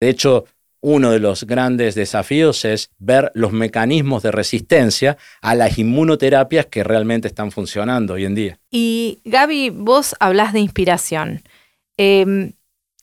De 0.00 0.08
hecho, 0.08 0.44
uno 0.88 1.10
de 1.10 1.18
los 1.18 1.42
grandes 1.42 1.96
desafíos 1.96 2.64
es 2.64 2.90
ver 2.98 3.32
los 3.34 3.50
mecanismos 3.50 4.22
de 4.22 4.30
resistencia 4.30 5.18
a 5.40 5.56
las 5.56 5.78
inmunoterapias 5.78 6.66
que 6.66 6.84
realmente 6.84 7.26
están 7.26 7.50
funcionando 7.50 8.14
hoy 8.14 8.24
en 8.24 8.36
día. 8.36 8.60
Y 8.70 9.18
Gaby, 9.24 9.70
vos 9.70 10.14
hablas 10.20 10.52
de 10.52 10.60
inspiración. 10.60 11.42
Eh, 11.98 12.52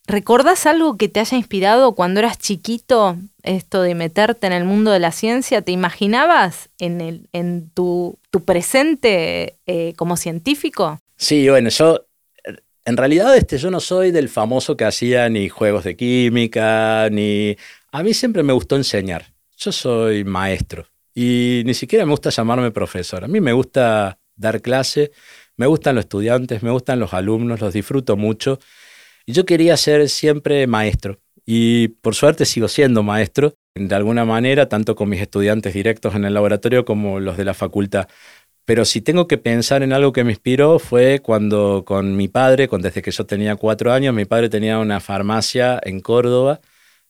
¿Recordás 0.08 0.66
algo 0.66 0.96
que 0.96 1.10
te 1.10 1.20
haya 1.20 1.38
inspirado 1.38 1.94
cuando 1.94 2.22
eras 2.22 2.40
chiquito, 2.40 3.18
esto 3.42 3.82
de 3.82 3.96
meterte 3.96 4.48
en 4.48 4.54
el 4.54 4.64
mundo 4.64 4.92
de 4.92 5.00
la 5.00 5.12
ciencia? 5.12 5.62
¿Te 5.62 5.74
imaginabas 5.74 6.70
en, 6.78 7.02
el, 7.02 7.28
en 7.34 7.70
tu, 7.70 8.18
presente 8.46 9.58
eh, 9.66 9.94
como 9.98 10.16
científico? 10.16 11.00
Sí, 11.18 11.50
bueno, 11.50 11.68
yo 11.68 12.06
en 12.86 12.98
realidad 12.98 13.36
este, 13.36 13.58
yo 13.58 13.72
no 13.72 13.80
soy 13.80 14.12
del 14.12 14.30
famoso 14.30 14.76
que 14.76 14.86
hacía 14.86 15.30
ni 15.30 15.50
juegos 15.50 15.84
de 15.84 15.96
química, 15.96 17.10
ni... 17.12 17.56
A 17.92 18.04
mí 18.04 18.14
siempre 18.14 18.44
me 18.44 18.54
gustó 18.54 18.76
enseñar. 18.76 19.34
Yo 19.58 19.72
soy 19.72 20.24
maestro 20.24 20.88
y 21.14 21.64
ni 21.66 21.74
siquiera 21.74 22.06
me 22.06 22.12
gusta 22.12 22.30
llamarme 22.30 22.72
profesor. 22.72 23.24
A 23.24 23.28
mí 23.28 23.40
me 23.40 23.54
gusta 23.54 24.20
dar 24.36 24.62
clase, 24.62 25.12
me 25.56 25.68
gustan 25.68 25.96
los 25.96 26.06
estudiantes, 26.06 26.64
me 26.64 26.72
gustan 26.72 27.00
los 27.00 27.14
alumnos, 27.14 27.62
los 27.62 27.74
disfruto 27.74 28.18
mucho. 28.18 28.60
Y 29.26 29.34
yo 29.34 29.46
quería 29.46 29.78
ser 29.78 30.10
siempre 30.10 30.68
maestro. 30.68 31.20
Y 31.46 31.90
por 31.90 32.16
suerte 32.16 32.46
sigo 32.46 32.68
siendo 32.68 33.04
maestro, 33.04 33.56
de 33.76 33.96
alguna 33.96 34.26
manera, 34.26 34.70
tanto 34.70 34.96
con 34.96 35.10
mis 35.10 35.22
estudiantes 35.22 35.74
directos 35.74 36.16
en 36.16 36.26
el 36.26 36.34
laboratorio 36.34 36.86
como 36.86 37.20
los 37.20 37.38
de 37.38 37.46
la 37.46 37.54
facultad. 37.54 38.08
Pero 38.66 38.86
si 38.86 39.02
tengo 39.02 39.28
que 39.28 39.38
pensar 39.38 39.84
en 39.84 39.92
algo 39.92 40.14
que 40.14 40.24
me 40.24 40.32
inspiró 40.32 40.80
fue 40.80 41.20
cuando 41.20 41.84
con 41.86 42.16
mi 42.16 42.30
padre, 42.30 42.70
desde 42.80 43.02
que 43.02 43.12
yo 43.12 43.26
tenía 43.26 43.56
cuatro 43.58 43.92
años, 43.92 44.14
mi 44.16 44.26
padre 44.26 44.50
tenía 44.50 44.80
una 44.80 45.02
farmacia 45.02 45.80
en 45.84 46.00
Córdoba, 46.00 46.62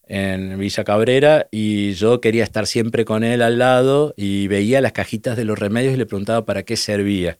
en 0.08 0.58
Villa 0.60 0.84
Cabrera, 0.84 1.48
y 1.52 1.94
yo 1.94 2.22
quería 2.22 2.44
estar 2.44 2.66
siempre 2.68 3.06
con 3.06 3.24
él 3.24 3.42
al 3.44 3.60
lado 3.60 4.14
y 4.18 4.48
veía 4.48 4.82
las 4.82 4.94
cajitas 4.94 5.38
de 5.38 5.46
los 5.46 5.60
remedios 5.60 5.94
y 5.94 5.98
le 5.98 6.06
preguntaba 6.08 6.46
para 6.46 6.64
qué 6.64 6.76
servía. 6.76 7.40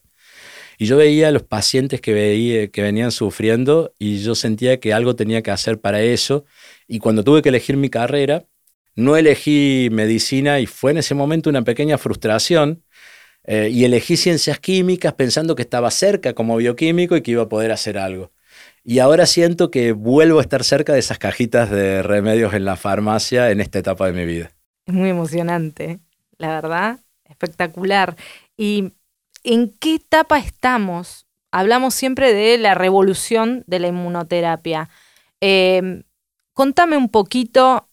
Y 0.78 0.86
yo 0.86 0.98
veía 0.98 1.32
los 1.32 1.44
pacientes 1.44 2.02
que, 2.02 2.14
veía, 2.14 2.68
que 2.70 2.82
venían 2.82 3.12
sufriendo 3.12 3.94
y 4.00 4.20
yo 4.20 4.36
sentía 4.36 4.80
que 4.80 4.94
algo 4.94 5.16
tenía 5.16 5.42
que 5.42 5.52
hacer 5.52 5.80
para 5.80 6.02
eso. 6.02 6.46
Y 6.88 7.00
cuando 7.00 7.24
tuve 7.24 7.42
que 7.42 7.50
elegir 7.50 7.78
mi 7.78 7.90
carrera, 7.90 8.46
no 8.96 9.18
elegí 9.18 9.90
medicina 9.92 10.60
y 10.60 10.68
fue 10.68 10.92
en 10.92 10.98
ese 11.00 11.16
momento 11.16 11.50
una 11.50 11.64
pequeña 11.64 11.98
frustración 11.98 12.84
eh, 13.46 13.70
y 13.72 13.86
elegí 13.86 14.18
ciencias 14.18 14.60
químicas 14.60 15.14
pensando 15.14 15.56
que 15.56 15.64
estaba 15.64 15.92
cerca 15.92 16.34
como 16.34 16.56
bioquímico 16.58 17.16
y 17.16 17.22
que 17.22 17.32
iba 17.32 17.44
a 17.44 17.50
poder 17.50 17.72
hacer 17.72 17.98
algo. 17.98 18.32
Y 18.84 19.00
ahora 19.00 19.26
siento 19.26 19.72
que 19.72 19.94
vuelvo 19.94 20.40
a 20.40 20.42
estar 20.42 20.64
cerca 20.64 20.94
de 20.94 21.00
esas 21.00 21.18
cajitas 21.18 21.70
de 21.70 22.04
remedios 22.04 22.54
en 22.54 22.66
la 22.66 22.76
farmacia 22.76 23.52
en 23.52 23.62
esta 23.62 23.80
etapa 23.80 24.08
de 24.08 24.14
mi 24.14 24.26
vida. 24.26 24.52
Es 24.86 24.94
muy 24.94 25.10
emocionante, 25.10 26.00
la 26.38 26.50
verdad, 26.50 27.00
espectacular. 27.26 28.16
¿Y 28.58 28.92
en 29.44 29.74
qué 29.80 29.96
etapa 29.96 30.38
estamos? 30.40 31.28
Hablamos 31.52 31.94
siempre 31.94 32.34
de 32.34 32.58
la 32.58 32.76
revolución 32.76 33.64
de 33.68 33.80
la 33.80 33.88
inmunoterapia. 33.88 34.90
Em, 35.40 36.04
contame 36.54 36.98
un 36.98 37.10
poquito 37.10 37.90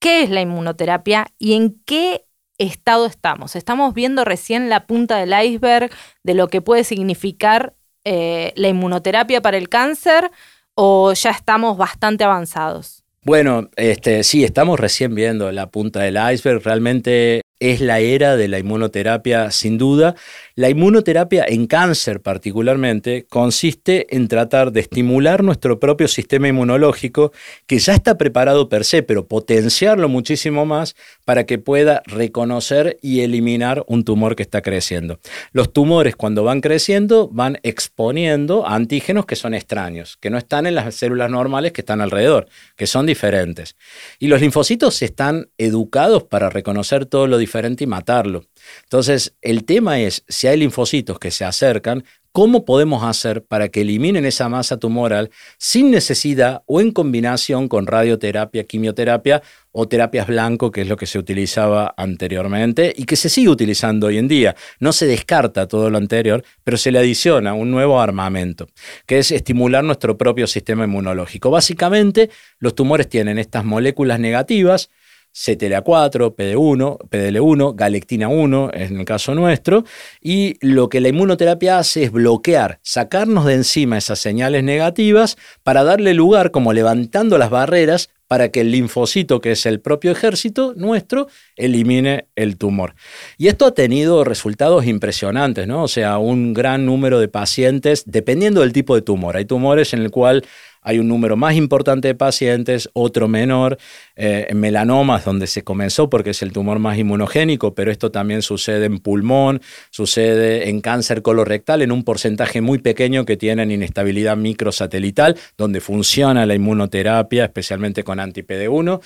qué 0.00 0.22
es 0.22 0.30
la 0.30 0.40
inmunoterapia 0.40 1.28
y 1.38 1.54
en 1.54 1.80
qué 1.84 2.25
estado 2.58 3.06
estamos. 3.06 3.56
Estamos 3.56 3.94
viendo 3.94 4.24
recién 4.24 4.68
la 4.68 4.86
punta 4.86 5.16
del 5.18 5.34
iceberg 5.44 5.90
de 6.22 6.34
lo 6.34 6.48
que 6.48 6.60
puede 6.62 6.84
significar 6.84 7.74
eh, 8.04 8.52
la 8.56 8.68
inmunoterapia 8.68 9.42
para 9.42 9.56
el 9.56 9.68
cáncer 9.68 10.30
o 10.74 11.12
ya 11.12 11.30
estamos 11.30 11.76
bastante 11.76 12.24
avanzados. 12.24 13.02
Bueno, 13.22 13.68
este, 13.74 14.22
sí, 14.22 14.44
estamos 14.44 14.78
recién 14.78 15.16
viendo 15.16 15.50
la 15.50 15.68
punta 15.68 16.02
del 16.02 16.16
iceberg. 16.32 16.62
Realmente 16.62 17.42
es 17.58 17.80
la 17.80 17.98
era 18.00 18.36
de 18.36 18.48
la 18.48 18.58
inmunoterapia 18.58 19.50
sin 19.50 19.78
duda. 19.78 20.14
La 20.54 20.68
inmunoterapia 20.68 21.44
en 21.48 21.66
cáncer 21.66 22.20
particularmente 22.20 23.26
consiste 23.28 24.14
en 24.14 24.28
tratar 24.28 24.70
de 24.70 24.80
estimular 24.80 25.42
nuestro 25.42 25.80
propio 25.80 26.06
sistema 26.06 26.48
inmunológico 26.48 27.32
que 27.66 27.78
ya 27.78 27.94
está 27.94 28.16
preparado 28.16 28.68
per 28.68 28.84
se, 28.84 29.02
pero 29.02 29.26
potenciarlo 29.26 30.08
muchísimo 30.08 30.64
más 30.66 30.94
para 31.26 31.44
que 31.44 31.58
pueda 31.58 32.02
reconocer 32.06 32.98
y 33.02 33.22
eliminar 33.22 33.84
un 33.88 34.04
tumor 34.04 34.36
que 34.36 34.44
está 34.44 34.62
creciendo. 34.62 35.18
Los 35.50 35.72
tumores 35.72 36.14
cuando 36.14 36.44
van 36.44 36.60
creciendo 36.60 37.28
van 37.32 37.58
exponiendo 37.64 38.64
antígenos 38.66 39.26
que 39.26 39.34
son 39.34 39.52
extraños, 39.52 40.16
que 40.20 40.30
no 40.30 40.38
están 40.38 40.66
en 40.66 40.76
las 40.76 40.94
células 40.94 41.28
normales 41.28 41.72
que 41.72 41.80
están 41.80 42.00
alrededor, 42.00 42.46
que 42.76 42.86
son 42.86 43.06
diferentes. 43.06 43.74
Y 44.20 44.28
los 44.28 44.40
linfocitos 44.40 45.02
están 45.02 45.48
educados 45.58 46.22
para 46.22 46.48
reconocer 46.48 47.06
todo 47.06 47.26
lo 47.26 47.38
diferente 47.38 47.82
y 47.82 47.88
matarlo. 47.88 48.44
Entonces, 48.84 49.34
el 49.42 49.64
tema 49.64 49.98
es, 49.98 50.24
si 50.28 50.46
hay 50.46 50.56
linfocitos 50.58 51.18
que 51.18 51.32
se 51.32 51.44
acercan, 51.44 52.04
¿cómo 52.36 52.66
podemos 52.66 53.02
hacer 53.02 53.46
para 53.46 53.70
que 53.70 53.80
eliminen 53.80 54.26
esa 54.26 54.50
masa 54.50 54.76
tumoral 54.76 55.30
sin 55.56 55.90
necesidad 55.90 56.64
o 56.66 56.82
en 56.82 56.92
combinación 56.92 57.66
con 57.66 57.86
radioterapia, 57.86 58.64
quimioterapia 58.64 59.42
o 59.72 59.88
terapias 59.88 60.26
blanco, 60.26 60.70
que 60.70 60.82
es 60.82 60.86
lo 60.86 60.98
que 60.98 61.06
se 61.06 61.18
utilizaba 61.18 61.94
anteriormente 61.96 62.92
y 62.94 63.04
que 63.04 63.16
se 63.16 63.30
sigue 63.30 63.48
utilizando 63.48 64.08
hoy 64.08 64.18
en 64.18 64.28
día? 64.28 64.54
No 64.80 64.92
se 64.92 65.06
descarta 65.06 65.66
todo 65.66 65.88
lo 65.88 65.96
anterior, 65.96 66.44
pero 66.62 66.76
se 66.76 66.92
le 66.92 66.98
adiciona 66.98 67.54
un 67.54 67.70
nuevo 67.70 68.02
armamento, 68.02 68.66
que 69.06 69.18
es 69.18 69.30
estimular 69.30 69.82
nuestro 69.82 70.18
propio 70.18 70.46
sistema 70.46 70.84
inmunológico. 70.84 71.50
Básicamente, 71.50 72.28
los 72.58 72.74
tumores 72.74 73.08
tienen 73.08 73.38
estas 73.38 73.64
moléculas 73.64 74.20
negativas, 74.20 74.90
CTLA4, 75.36 76.34
PD1, 76.34 76.98
PDL1, 77.10 77.76
galectina 77.76 78.28
1 78.28 78.70
en 78.72 79.00
el 79.00 79.04
caso 79.04 79.34
nuestro, 79.34 79.84
y 80.22 80.56
lo 80.66 80.88
que 80.88 81.00
la 81.00 81.08
inmunoterapia 81.08 81.78
hace 81.78 82.04
es 82.04 82.12
bloquear, 82.12 82.78
sacarnos 82.82 83.44
de 83.44 83.54
encima 83.54 83.98
esas 83.98 84.18
señales 84.18 84.64
negativas 84.64 85.36
para 85.62 85.84
darle 85.84 86.14
lugar, 86.14 86.52
como 86.52 86.72
levantando 86.72 87.36
las 87.36 87.50
barreras, 87.50 88.08
para 88.28 88.48
que 88.48 88.62
el 88.62 88.72
linfocito, 88.72 89.40
que 89.40 89.52
es 89.52 89.66
el 89.66 89.80
propio 89.80 90.10
ejército 90.10 90.74
nuestro, 90.74 91.28
elimine 91.54 92.26
el 92.34 92.56
tumor. 92.56 92.94
Y 93.38 93.48
esto 93.48 93.66
ha 93.66 93.74
tenido 93.74 94.24
resultados 94.24 94.86
impresionantes, 94.86 95.68
¿no? 95.68 95.84
O 95.84 95.88
sea, 95.88 96.18
un 96.18 96.52
gran 96.52 96.86
número 96.86 97.20
de 97.20 97.28
pacientes, 97.28 98.04
dependiendo 98.06 98.62
del 98.62 98.72
tipo 98.72 98.94
de 98.94 99.02
tumor. 99.02 99.36
Hay 99.36 99.44
tumores 99.44 99.92
en 99.94 100.00
el 100.00 100.10
cual 100.10 100.44
hay 100.86 101.00
un 101.00 101.08
número 101.08 101.36
más 101.36 101.56
importante 101.56 102.08
de 102.08 102.14
pacientes, 102.14 102.88
otro 102.92 103.26
menor. 103.26 103.76
Eh, 104.14 104.46
en 104.48 104.60
melanomas, 104.60 105.26
donde 105.26 105.46
se 105.46 105.62
comenzó 105.62 106.08
porque 106.08 106.30
es 106.30 106.40
el 106.40 106.50
tumor 106.50 106.78
más 106.78 106.96
inmunogénico, 106.96 107.74
pero 107.74 107.90
esto 107.90 108.10
también 108.10 108.40
sucede 108.40 108.86
en 108.86 108.98
pulmón, 108.98 109.60
sucede 109.90 110.70
en 110.70 110.80
cáncer 110.80 111.20
colorectal, 111.20 111.82
en 111.82 111.92
un 111.92 112.02
porcentaje 112.02 112.62
muy 112.62 112.78
pequeño 112.78 113.26
que 113.26 113.36
tienen 113.36 113.70
inestabilidad 113.70 114.36
microsatelital, 114.38 115.36
donde 115.58 115.82
funciona 115.82 116.46
la 116.46 116.54
inmunoterapia, 116.54 117.44
especialmente 117.44 118.04
con 118.04 118.18
anti-PD1. 118.20 119.00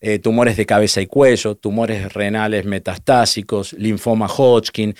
Eh, 0.00 0.18
tumores 0.18 0.56
de 0.56 0.66
cabeza 0.66 1.00
y 1.00 1.06
cuello, 1.06 1.54
tumores 1.54 2.12
renales 2.12 2.64
metastásicos, 2.64 3.72
linfoma 3.74 4.26
Hodgkin 4.26 4.96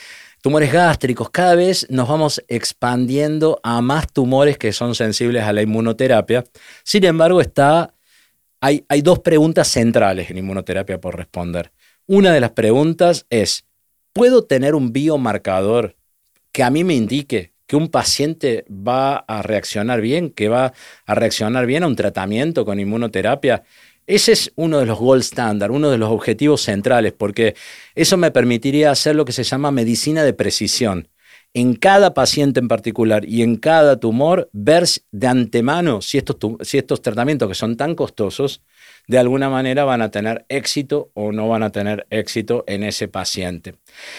tumores 0.46 0.72
gástricos, 0.72 1.28
cada 1.30 1.56
vez 1.56 1.88
nos 1.90 2.06
vamos 2.06 2.40
expandiendo 2.46 3.58
a 3.64 3.80
más 3.80 4.06
tumores 4.12 4.56
que 4.56 4.72
son 4.72 4.94
sensibles 4.94 5.42
a 5.42 5.52
la 5.52 5.60
inmunoterapia. 5.60 6.44
Sin 6.84 7.02
embargo, 7.02 7.40
está, 7.40 7.92
hay, 8.60 8.84
hay 8.88 9.02
dos 9.02 9.18
preguntas 9.18 9.66
centrales 9.66 10.30
en 10.30 10.38
inmunoterapia 10.38 11.00
por 11.00 11.16
responder. 11.16 11.72
Una 12.06 12.32
de 12.32 12.38
las 12.38 12.52
preguntas 12.52 13.26
es, 13.28 13.64
¿puedo 14.12 14.44
tener 14.44 14.76
un 14.76 14.92
biomarcador 14.92 15.96
que 16.52 16.62
a 16.62 16.70
mí 16.70 16.84
me 16.84 16.94
indique 16.94 17.52
que 17.66 17.74
un 17.74 17.88
paciente 17.88 18.64
va 18.70 19.16
a 19.16 19.42
reaccionar 19.42 20.00
bien, 20.00 20.30
que 20.30 20.48
va 20.48 20.72
a 21.06 21.14
reaccionar 21.16 21.66
bien 21.66 21.82
a 21.82 21.88
un 21.88 21.96
tratamiento 21.96 22.64
con 22.64 22.78
inmunoterapia, 22.78 23.64
ese 24.06 24.32
es 24.32 24.52
uno 24.56 24.78
de 24.78 24.86
los 24.86 24.98
gold 24.98 25.22
standard, 25.22 25.70
uno 25.70 25.90
de 25.90 25.98
los 25.98 26.10
objetivos 26.10 26.62
centrales, 26.62 27.12
porque 27.12 27.54
eso 27.94 28.16
me 28.16 28.30
permitiría 28.30 28.90
hacer 28.90 29.16
lo 29.16 29.24
que 29.24 29.32
se 29.32 29.44
llama 29.44 29.70
medicina 29.70 30.24
de 30.24 30.32
precisión. 30.32 31.08
En 31.56 31.74
cada 31.74 32.12
paciente 32.12 32.60
en 32.60 32.68
particular 32.68 33.24
y 33.24 33.40
en 33.40 33.56
cada 33.56 33.98
tumor, 33.98 34.50
ver 34.52 34.84
de 35.10 35.26
antemano 35.26 36.02
si 36.02 36.18
estos, 36.18 36.36
si 36.60 36.76
estos 36.76 37.00
tratamientos 37.00 37.48
que 37.48 37.54
son 37.54 37.78
tan 37.78 37.94
costosos 37.94 38.60
de 39.06 39.18
alguna 39.18 39.48
manera 39.48 39.84
van 39.84 40.02
a 40.02 40.10
tener 40.10 40.44
éxito 40.50 41.10
o 41.14 41.32
no 41.32 41.48
van 41.48 41.62
a 41.62 41.72
tener 41.72 42.06
éxito 42.10 42.62
en 42.66 42.82
ese 42.82 43.08
paciente. 43.08 43.76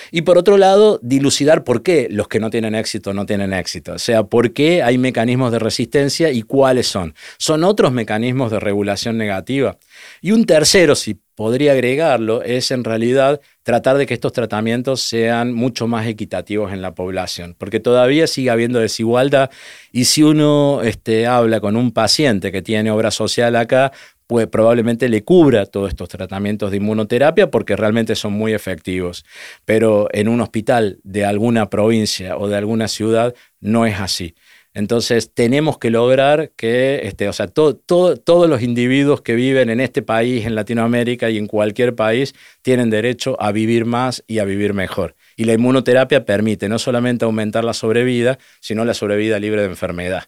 Y 0.09 0.23
por 0.23 0.39
otro 0.39 0.57
lado, 0.57 0.99
dilucidar 1.03 1.63
por 1.63 1.83
qué 1.83 2.07
los 2.09 2.27
que 2.27 2.39
no 2.39 2.49
tienen 2.49 2.73
éxito 2.73 3.13
no 3.13 3.27
tienen 3.27 3.53
éxito. 3.53 3.93
O 3.93 3.99
sea, 3.99 4.23
por 4.23 4.51
qué 4.51 4.81
hay 4.81 4.97
mecanismos 4.97 5.51
de 5.51 5.59
resistencia 5.59 6.31
y 6.31 6.41
cuáles 6.41 6.87
son. 6.87 7.13
Son 7.37 7.63
otros 7.63 7.91
mecanismos 7.91 8.49
de 8.49 8.59
regulación 8.59 9.15
negativa. 9.15 9.77
Y 10.21 10.31
un 10.31 10.47
tercero, 10.47 10.95
si 10.95 11.19
podría 11.37 11.73
agregarlo, 11.73 12.41
es 12.41 12.71
en 12.71 12.83
realidad 12.83 13.39
tratar 13.61 13.99
de 13.99 14.07
que 14.07 14.15
estos 14.15 14.33
tratamientos 14.33 15.01
sean 15.01 15.53
mucho 15.53 15.87
más 15.87 16.07
equitativos 16.07 16.73
en 16.73 16.81
la 16.81 16.95
población, 16.95 17.55
porque 17.59 17.79
todavía 17.79 18.25
sigue 18.25 18.49
habiendo 18.49 18.79
desigualdad 18.79 19.51
y 19.91 20.05
si 20.05 20.23
uno 20.23 20.81
este, 20.81 21.27
habla 21.27 21.59
con 21.59 21.75
un 21.75 21.91
paciente 21.91 22.51
que 22.51 22.63
tiene 22.63 22.89
obra 22.89 23.11
social 23.11 23.55
acá, 23.55 23.91
pues 24.25 24.47
probablemente 24.47 25.09
le 25.09 25.23
cubra 25.23 25.67
todos 25.67 25.89
estos 25.89 26.09
tratamientos 26.09 26.71
de 26.71 26.77
inmunoterapia 26.77 27.51
porque 27.51 27.75
realmente 27.75 28.15
son 28.15 28.33
muy 28.33 28.53
efectivos. 28.53 29.23
Pero 29.63 30.09
en 30.13 30.29
un 30.29 30.41
hospital 30.41 30.99
de 31.03 31.23
alguna 31.23 31.69
provincia 31.69 32.35
o 32.35 32.47
de 32.47 32.57
alguna 32.57 32.87
ciudad 32.87 33.35
no 33.61 33.85
es 33.85 33.99
así. 33.99 34.33
Entonces 34.77 35.33
tenemos 35.33 35.79
que 35.79 35.89
lograr 35.89 36.51
que, 36.55 37.01
este, 37.05 37.27
o 37.27 37.33
sea, 37.33 37.47
todos 37.47 38.47
los 38.47 38.61
individuos 38.61 39.23
que 39.23 39.33
viven 39.33 39.71
en 39.71 39.79
este 39.79 40.03
país, 40.03 40.45
en 40.45 40.53
Latinoamérica 40.53 41.31
y 41.31 41.39
en 41.39 41.47
cualquier 41.47 41.95
país, 41.95 42.35
tienen 42.61 42.91
derecho 42.91 43.35
a 43.41 43.51
vivir 43.51 43.85
más 43.85 44.23
y 44.27 44.37
a 44.37 44.45
vivir 44.45 44.75
mejor. 44.75 45.15
Y 45.35 45.45
la 45.45 45.53
inmunoterapia 45.53 46.25
permite 46.25 46.69
no 46.69 46.77
solamente 46.77 47.25
aumentar 47.25 47.63
la 47.63 47.73
sobrevida, 47.73 48.37
sino 48.59 48.85
la 48.85 48.93
sobrevida 48.93 49.39
libre 49.39 49.61
de 49.61 49.69
enfermedad. 49.69 50.25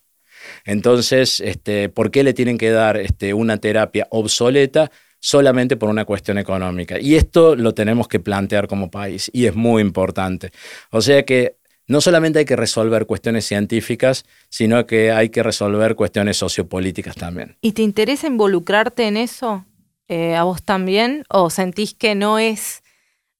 Entonces, 0.65 1.41
este, 1.41 1.89
¿por 1.89 2.09
qué 2.09 2.23
le 2.23 2.33
tienen 2.33 2.57
que 2.57 2.71
dar 2.71 2.97
este, 2.97 3.35
una 3.35 3.57
terapia 3.57 4.07
obsoleta? 4.09 4.89
solamente 5.21 5.75
por 5.75 5.89
una 5.89 6.05
cuestión 6.05 6.37
económica. 6.37 6.97
Y 6.97 7.15
esto 7.15 7.57
lo 7.57 7.73
tenemos 7.73 8.07
que 8.07 8.21
plantear 8.21 8.67
como 8.69 8.89
país 8.89 9.29
y 9.33 9.47
es 9.47 9.53
muy 9.53 9.81
importante. 9.81 10.51
O 10.91 11.01
sea 11.01 11.23
que 11.23 11.58
no 11.89 12.01
solamente 12.01 12.39
hay 12.39 12.45
que 12.45 12.55
resolver 12.55 13.07
cuestiones 13.07 13.45
científicas, 13.45 14.23
sino 14.47 14.85
que 14.85 15.11
hay 15.11 15.29
que 15.29 15.41
resolver 15.41 15.95
cuestiones 15.95 16.37
sociopolíticas 16.37 17.15
también. 17.15 17.57
¿Y 17.61 17.71
te 17.71 17.81
interesa 17.81 18.27
involucrarte 18.27 19.07
en 19.07 19.17
eso? 19.17 19.65
Eh, 20.07 20.35
¿A 20.35 20.43
vos 20.43 20.61
también? 20.61 21.25
¿O 21.29 21.49
sentís 21.49 21.95
que 21.95 22.13
no 22.13 22.37
es, 22.37 22.83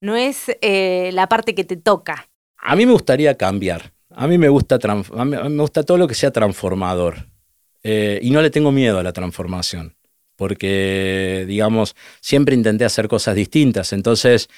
no 0.00 0.16
es 0.16 0.50
eh, 0.62 1.10
la 1.12 1.28
parte 1.28 1.54
que 1.54 1.62
te 1.62 1.76
toca? 1.76 2.28
A 2.58 2.74
mí 2.74 2.86
me 2.86 2.92
gustaría 2.92 3.36
cambiar. 3.36 3.92
A 4.10 4.26
mí 4.26 4.36
me 4.36 4.48
gusta, 4.48 4.78
me 5.24 5.62
gusta 5.62 5.84
todo 5.84 5.96
lo 5.96 6.08
que 6.08 6.14
sea 6.14 6.32
transformador. 6.32 7.28
Eh, 7.84 8.18
y 8.20 8.30
no 8.30 8.42
le 8.42 8.50
tengo 8.50 8.72
miedo 8.72 8.98
a 8.98 9.04
la 9.04 9.12
transformación, 9.12 9.94
porque, 10.34 11.44
digamos, 11.46 11.94
siempre 12.20 12.56
intenté 12.56 12.84
hacer 12.84 13.06
cosas 13.06 13.36
distintas. 13.36 13.92
Entonces, 13.92 14.48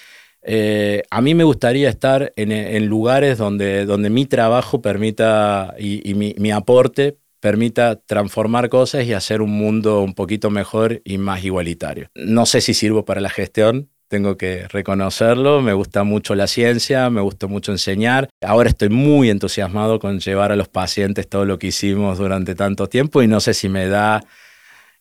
eh, 0.43 1.03
a 1.11 1.21
mí 1.21 1.35
me 1.35 1.45
gustaría 1.45 1.89
estar 1.89 2.33
en, 2.37 2.87
lugares 2.87 3.39
donde, 3.39 3.87
donde, 3.87 4.11
mi 4.11 4.27
trabajo 4.27 4.83
permita 4.83 5.75
y, 5.79 6.15
mi, 6.15 6.35
mi, 6.39 6.51
aporte 6.51 7.19
permita 7.39 7.97
transformar 7.97 8.69
cosas 8.69 9.05
y 9.05 9.13
hacer 9.13 9.41
un 9.41 9.51
mundo 9.51 10.03
un 10.03 10.15
poquito 10.15 10.51
mejor 10.51 11.01
y 11.05 11.19
más 11.19 11.45
igualitario. 11.45 12.09
No 12.15 12.47
sé 12.47 12.61
si 12.61 12.75
sirvo 12.75 13.05
para 13.05 13.21
la 13.21 13.31
gestión, 13.31 13.91
tengo 14.13 14.37
que 14.37 14.69
reconocerlo. 14.69 15.63
Me 15.63 15.73
gusta 15.73 16.05
mucho 16.05 16.35
la 16.35 16.47
ciencia, 16.47 17.09
me 17.09 17.23
gusta 17.23 17.47
mucho 17.47 17.73
enseñar. 17.73 18.29
Ahora 18.43 18.69
estoy 18.69 18.91
muy 18.91 19.31
entusiasmado 19.31 19.99
con 19.99 20.21
llevar 20.21 20.53
a 20.53 20.57
los 20.57 20.69
pacientes 20.69 21.29
todo 21.29 21.47
lo 21.47 21.59
que 21.59 21.69
hicimos 21.69 22.19
durante 22.19 22.55
tanto 22.55 22.89
tiempo 22.89 23.23
y 23.23 23.27
no 23.27 23.41
sé 23.41 23.55
si 23.55 23.69
me 23.71 23.87
da 23.87 24.23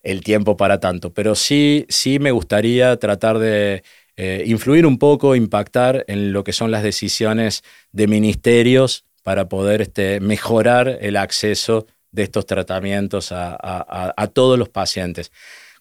el 0.03 0.23
tiempo 0.23 0.57
para 0.57 0.79
tanto, 0.79 1.13
pero 1.13 1.35
sí, 1.35 1.85
sí 1.89 2.19
me 2.19 2.31
gustaría 2.31 2.97
tratar 2.97 3.37
de 3.37 3.83
eh, 4.23 4.43
influir 4.45 4.85
un 4.85 4.99
poco, 4.99 5.35
impactar 5.35 6.05
en 6.07 6.31
lo 6.31 6.43
que 6.43 6.53
son 6.53 6.69
las 6.69 6.83
decisiones 6.83 7.63
de 7.91 8.05
ministerios 8.05 9.03
para 9.23 9.49
poder 9.49 9.81
este, 9.81 10.19
mejorar 10.19 10.99
el 11.01 11.17
acceso 11.17 11.87
de 12.11 12.21
estos 12.21 12.45
tratamientos 12.45 13.31
a 13.31 14.29
todos 14.31 14.59
los 14.59 14.69
pacientes. 14.69 15.31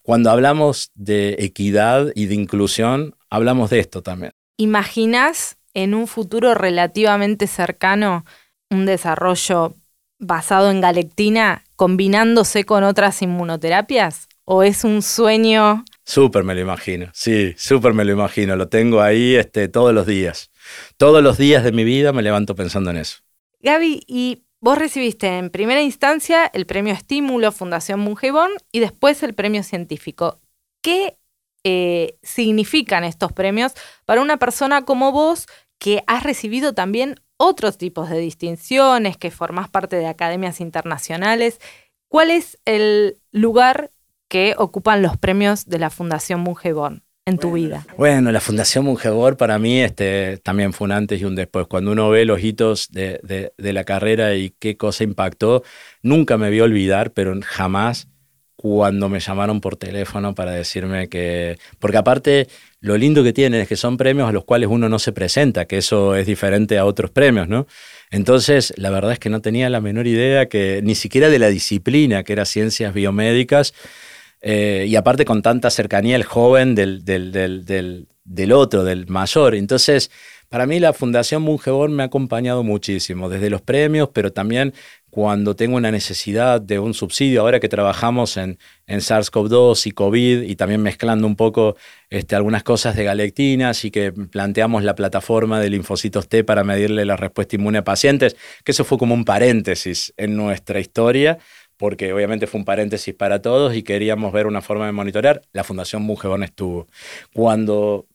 Cuando 0.03 0.31
hablamos 0.31 0.91
de 0.95 1.37
equidad 1.41 2.13
y 2.15 2.27
de 2.27 2.35
inclusión, 2.35 3.15
hablamos 3.29 3.69
de 3.69 3.81
esto 3.81 4.03
también. 4.03 4.33
¿Imaginas 4.57 5.59
en 5.75 5.95
un 5.95 6.07
futuro 6.07 6.55
relativamente 6.55 7.47
cercano 7.47 8.25
un 8.71 8.87
desarrollo 8.87 9.75
basado 10.19 10.71
en 10.71 10.81
galectina 10.81 11.65
combinándose 11.77 12.65
con 12.65 12.85
otras 12.85 13.21
inmunoterapias? 13.21 14.29
¿O 14.47 14.63
es 14.63 14.85
un 14.85 15.03
sueño? 15.03 15.85
Súper 16.11 16.43
me 16.43 16.57
lo 16.57 16.61
imagino, 16.61 17.09
sí, 17.15 17.55
súper 17.57 17.95
me 17.95 18.05
lo 18.05 18.11
imagino. 18.11 18.57
Lo 18.57 18.69
tengo 18.69 19.01
ahí 19.01 19.37
este, 19.37 19.69
todos 19.69 19.95
los 19.95 20.09
días. 20.09 20.51
Todos 20.97 21.23
los 21.23 21.39
días 21.39 21.63
de 21.63 21.71
mi 21.71 21.85
vida 21.85 22.13
me 22.13 22.23
levanto 22.23 22.57
pensando 22.57 22.91
en 22.91 22.97
eso. 22.97 23.19
Gaby, 23.61 24.03
y 24.09 24.43
vos 24.61 24.77
recibiste 24.77 25.39
en 25.39 25.51
primera 25.51 25.83
instancia 25.83 26.51
el 26.53 26.67
premio 26.67 26.95
Estímulo 26.95 27.53
Fundación 27.53 28.01
Mungibón 28.01 28.51
y 28.73 28.81
después 28.81 29.23
el 29.23 29.35
premio 29.35 29.63
científico. 29.63 30.41
¿Qué 30.83 31.17
eh, 31.63 32.19
significan 32.25 33.05
estos 33.05 33.33
premios 33.33 33.75
para 34.05 34.21
una 34.21 34.37
persona 34.37 34.85
como 34.85 35.13
vos 35.13 35.47
que 35.79 36.03
has 36.09 36.25
recibido 36.25 36.75
también 36.75 37.21
otros 37.37 37.79
tipos 37.79 38.11
de 38.11 38.19
distinciones, 38.19 39.17
que 39.17 39.31
formás 39.31 39.71
parte 39.71 39.95
de 39.95 40.09
academias 40.09 40.61
internacionales. 40.61 41.61
¿Cuál 42.09 42.33
es 42.33 42.59
el 42.65 43.21
lugar 43.31 43.93
que 44.31 44.55
ocupan 44.57 45.03
los 45.03 45.17
premios 45.19 45.67
de 45.67 45.81
la 45.81 45.91
Fundación 45.91 46.41
Mungebón 46.41 47.03
en 47.27 47.37
tu 47.37 47.53
vida? 47.53 47.85
Bueno, 47.99 48.31
la 48.31 48.41
Fundación 48.41 48.85
Mungebor 48.85 49.37
para 49.37 49.59
mí 49.59 49.81
este, 49.81 50.39
también 50.39 50.73
fue 50.73 50.87
un 50.87 50.93
antes 50.93 51.21
y 51.21 51.25
un 51.25 51.35
después. 51.35 51.67
Cuando 51.67 51.91
uno 51.91 52.09
ve 52.09 52.25
los 52.25 52.43
hitos 52.43 52.89
de, 52.91 53.53
de 53.57 53.73
la 53.73 53.85
carrera 53.85 54.37
y 54.37 54.55
qué 54.59 54.77
cosa 54.77 55.03
impactó, 55.03 55.65
nunca 56.03 56.39
me 56.39 56.49
voy 56.49 56.61
a 56.61 56.65
olvidar, 56.65 57.13
pero 57.13 57.35
jamás 57.45 58.07
cuando 58.55 59.09
me 59.09 59.21
llamaron 59.21 59.61
por 59.63 59.77
teléfono 59.77 60.35
para 60.35 60.53
decirme 60.53 61.09
que, 61.09 61.59
porque 61.79 61.97
aparte 61.97 62.47
lo 62.81 62.99
lindo 62.99 63.25
que 63.25 63.33
tienen 63.33 63.63
es 63.63 63.69
que 63.69 63.77
son 63.77 63.97
premios 63.97 64.29
a 64.29 64.33
los 64.33 64.45
cuales 64.45 64.69
uno 64.71 64.89
no 64.89 64.99
se 64.99 65.13
presenta, 65.13 65.65
que 65.65 65.79
eso 65.79 66.15
es 66.15 66.27
diferente 66.27 66.77
a 66.77 66.85
otros 66.85 67.11
premios, 67.11 67.49
¿no? 67.49 67.67
Entonces, 68.11 68.75
la 68.77 68.91
verdad 68.91 69.13
es 69.13 69.19
que 69.19 69.31
no 69.31 69.41
tenía 69.41 69.71
la 69.71 69.81
menor 69.81 70.07
idea 70.07 70.47
que 70.47 70.83
ni 70.85 70.95
siquiera 70.95 71.31
de 71.31 71.39
la 71.39 71.49
disciplina, 71.49 72.23
que 72.23 72.35
era 72.35 72.45
ciencias 72.45 72.93
biomédicas, 72.93 73.73
eh, 74.41 74.87
y 74.89 74.97
aparte 74.97 75.25
con 75.25 75.43
tanta 75.43 75.71
cercanía 75.71 76.17
el 76.17 76.25
joven 76.25 76.75
del, 76.75 77.05
del, 77.05 77.33
del, 77.33 78.09
del 78.25 78.53
otro, 78.53 78.85
del 78.85 79.07
mayor. 79.09 79.55
Entonces, 79.55 80.11
para 80.49 80.67
mí 80.67 80.81
la 80.81 80.93
Fundación 80.93 81.43
Mungebor 81.43 81.91
me 81.91 82.03
ha 82.03 82.07
acompañado 82.07 82.65
muchísimo, 82.65 83.29
desde 83.29 83.51
los 83.51 83.63
premios, 83.63 84.09
pero 84.13 84.33
también 84.33 84.75
cuando 85.11 85.57
tengo 85.57 85.77
una 85.77 85.91
necesidad 85.91 86.61
de 86.61 86.79
un 86.79 86.95
subsidio, 86.95 87.41
ahora 87.41 87.61
que 87.61 87.69
trabajamos 87.69 88.37
en, 88.37 88.59
en 88.87 89.01
SARS-CoV-2 89.01 89.87
y 89.87 89.91
COVID 89.91 90.43
y 90.43 90.57
también 90.57 90.83
mezclando 90.83 91.27
un 91.27 91.37
poco 91.37 91.77
este, 92.09 92.37
algunas 92.37 92.63
cosas 92.63 92.97
de 92.97 93.05
galectinas 93.05 93.85
y 93.85 93.91
que 93.91 94.13
planteamos 94.13 94.85
la 94.85 94.95
plataforma 94.95 95.61
de 95.61 95.71
linfocitos 95.71 96.29
T 96.29 96.45
para 96.45 96.65
medirle 96.65 97.05
la 97.05 97.17
respuesta 97.17 97.57
inmune 97.57 97.79
a 97.79 97.85
pacientes, 97.85 98.37
que 98.65 98.73
eso 98.73 98.85
fue 98.85 98.99
como 98.99 99.15
un 99.15 99.25
paréntesis 99.25 100.13
en 100.17 100.37
nuestra 100.37 100.81
historia 100.81 101.39
porque 101.81 102.13
obviamente 102.13 102.47
fue 102.47 102.61
un 102.61 102.67
paréntesis 102.67 103.15
para 103.15 103.41
todos 103.41 103.75
y 103.75 103.83
queríamos 103.83 104.35
ver 104.35 104.47
una 104.47 104.61
forma 104.61 104.85
de 104.85 104.93
monitorear. 104.93 105.41
La 105.55 105.65
Fundación 105.65 106.03
Mugebón 106.03 106.43
estuvo. 106.43 106.87
Cuando 107.33 108.07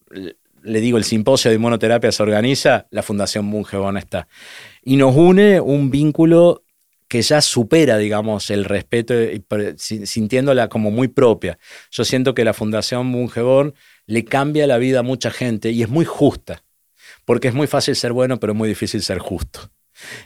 le 0.62 0.82
digo, 0.82 1.00
el 1.00 1.04
simposio 1.04 1.50
de 1.50 1.56
inmunoterapia 1.56 2.12
se 2.12 2.22
organiza, 2.22 2.86
la 2.92 3.02
Fundación 3.02 3.46
Mungebón 3.46 3.98
está. 3.98 4.28
Y 4.84 4.98
nos 4.98 5.16
une 5.16 5.60
un 5.60 5.90
vínculo 5.90 6.64
que 7.08 7.24
ya 7.24 7.42
supera, 7.42 7.98
digamos, 7.98 8.52
el 8.52 8.66
respeto, 8.66 9.16
sintiéndola 9.78 10.70
como 10.70 10.92
muy 10.92 11.08
propia. 11.08 11.58
Yo 11.90 12.06
siento 12.06 12.36
que 12.36 12.46
la 12.46 12.54
Fundación 12.54 13.08
Mungebón 13.08 13.74
le 14.06 14.26
cambia 14.26 14.68
la 14.68 14.78
vida 14.78 15.00
a 15.00 15.04
mucha 15.04 15.32
gente 15.32 15.72
y 15.72 15.82
es 15.82 15.90
muy 15.90 16.06
justa, 16.06 16.64
porque 17.26 17.48
es 17.48 17.56
muy 17.56 17.66
fácil 17.66 17.96
ser 17.96 18.14
bueno, 18.14 18.40
pero 18.40 18.54
es 18.54 18.58
muy 18.58 18.70
difícil 18.70 19.02
ser 19.02 19.18
justo. 19.18 19.72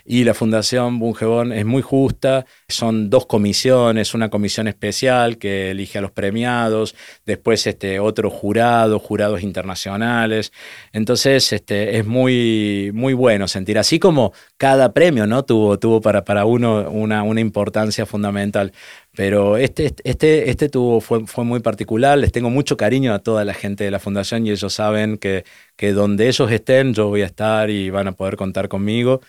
Y 0.05 0.23
la 0.23 0.34
Fundación 0.34 0.99
Bungebón 0.99 1.51
es 1.51 1.65
muy 1.65 1.82
justa, 1.82 2.45
son 2.67 3.10
dos 3.10 3.25
comisiones, 3.25 4.13
una 4.13 4.29
comisión 4.29 4.67
especial 4.67 5.38
que 5.38 5.71
elige 5.71 5.97
a 5.99 6.01
los 6.01 6.12
premiados, 6.12 6.95
después 7.25 7.65
este, 7.67 7.99
otro 7.99 8.29
jurado, 8.29 8.99
jurados 8.99 9.43
internacionales. 9.43 10.51
Entonces 10.93 11.53
este, 11.53 11.97
es 11.97 12.05
muy, 12.05 12.91
muy 12.93 13.13
bueno 13.13 13.47
sentir, 13.47 13.77
así 13.77 13.99
como 13.99 14.34
cada 14.58 14.93
premio 14.93 15.27
¿no? 15.27 15.43
tuvo, 15.43 15.77
tuvo 15.79 16.01
para, 16.01 16.23
para 16.25 16.45
uno 16.45 16.89
una, 16.89 17.23
una 17.23 17.41
importancia 17.41 18.05
fundamental. 18.05 18.73
Pero 19.15 19.58
este, 19.58 19.93
este, 20.03 20.49
este 20.49 20.69
tuvo, 20.69 21.01
fue, 21.01 21.25
fue 21.25 21.43
muy 21.43 21.60
particular, 21.60 22.17
les 22.17 22.32
tengo 22.32 22.49
mucho 22.49 22.77
cariño 22.77 23.13
a 23.13 23.19
toda 23.19 23.43
la 23.43 23.53
gente 23.53 23.84
de 23.84 23.91
la 23.91 23.99
fundación 23.99 24.45
y 24.45 24.51
ellos 24.51 24.73
saben 24.73 25.17
que, 25.17 25.43
que 25.75 25.93
donde 25.93 26.27
ellos 26.27 26.51
estén 26.51 26.93
yo 26.93 27.08
voy 27.10 27.23
a 27.23 27.25
estar 27.25 27.69
y 27.69 27.89
van 27.89 28.08
a 28.08 28.12
poder 28.13 28.36
contar 28.38 28.69
conmigo. 28.69 29.21